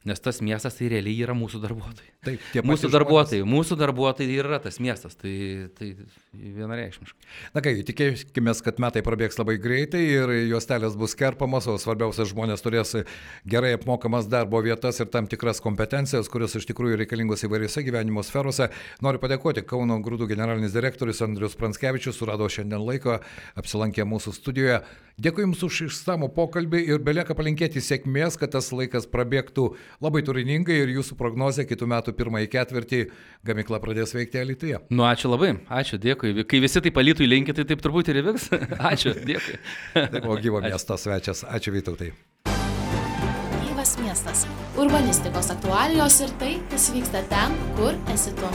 nes 0.07 0.23
tas 0.23 0.41
miestas 0.43 0.75
tai 0.79 0.89
realiai 0.91 1.23
yra 1.23 1.37
mūsų 1.39 1.61
darbuotojai. 1.63 2.11
Taip, 2.27 2.67
mūsų 2.67 2.91
darbuotojai, 2.91 3.45
žmonės. 3.45 3.53
mūsų 3.55 3.79
darbuotojai 3.79 4.41
yra 4.43 4.59
tas 4.63 4.81
miestas, 4.83 5.15
tai, 5.19 5.69
tai 5.79 5.93
vienareikšmiškai. 6.35 7.31
Na 7.55 7.63
ką, 7.63 7.77
tikėkime, 7.87 8.57
kad 8.67 8.83
metai 8.83 9.05
prabėgs 9.07 9.39
labai 9.39 9.57
greitai 9.63 10.03
ir 10.03 10.35
jos 10.51 10.67
telės 10.67 10.99
bus 10.99 11.15
kerpamos, 11.19 11.71
o 11.71 11.79
svarbiausia, 11.79 12.27
žmonės 12.27 12.67
turės 12.67 12.97
gerai 13.47 13.77
apmokamas 13.79 14.27
darbo 14.31 14.63
vietas 14.67 14.99
ir 15.03 15.11
tam 15.15 15.31
tikras 15.31 15.63
kompetencijas, 15.63 16.31
kurios 16.33 16.59
iš 16.59 16.67
tikrųjų 16.73 16.99
reikalingos 17.05 17.47
įvairiose 17.47 17.87
gyvenimo 17.87 18.27
sferose. 18.27 18.73
Noriu 19.07 19.23
padėkoti 19.23 19.63
Kauno 19.67 20.03
grūdų 20.03 20.27
generalinis 20.35 20.75
direktorius 20.75 21.23
Andrius 21.23 21.59
Pranskevičius, 21.59 22.19
surado 22.19 22.51
šiandien 22.51 22.83
laiko, 22.83 23.21
apsilankė 23.55 24.07
mūsų 24.11 24.35
studijoje. 24.35 24.83
Dėkui 25.17 25.47
Jums 25.47 25.63
už 25.65 25.77
išsamų 25.87 26.27
pokalbį 26.37 26.83
ir 26.93 26.99
belieka 27.01 27.33
palinkėti 27.33 27.81
sėkmės, 27.81 28.35
kad 28.37 28.51
tas 28.53 28.67
laikas 28.69 29.07
prabėgtų 29.09 29.71
labai 30.05 30.21
turiningai 30.27 30.77
ir 30.83 30.93
Jūsų 30.93 31.17
prognozija 31.17 31.65
kitų 31.71 31.89
metų 31.89 32.13
pirmąjį 32.19 32.51
ketvirtį 32.53 32.99
gamykla 33.49 33.81
pradės 33.81 34.13
veikti 34.13 34.43
Alituje. 34.43 34.83
Nu, 34.93 35.07
ačiū 35.09 35.33
labai, 35.33 35.55
ačiū, 35.73 35.97
dėkui. 36.05 36.35
Kai 36.45 36.61
visi 36.61 36.85
tai 36.85 36.93
palytų 36.93 37.25
įlinkit, 37.25 37.57
tai 37.57 37.65
taip 37.65 37.81
turbūt 37.81 38.13
ir 38.13 38.21
įvyks. 38.21 38.51
Ačiū, 38.93 39.15
dėkui. 39.17 39.57
O 40.21 40.37
gyvo 40.37 40.61
miesto 40.61 41.01
svečias, 41.01 41.47
ačiū 41.49 41.73
Vytautai. 41.73 42.11
Gyvas 43.65 43.97
miestas. 44.03 44.45
Urbanistikos 44.77 45.49
aktualijos 45.57 46.21
ir 46.27 46.37
tai, 46.43 46.59
kas 46.69 46.91
vyksta 46.93 47.25
ten, 47.33 47.57
kur 47.81 47.97
esi 48.13 48.37
tu. 48.37 48.53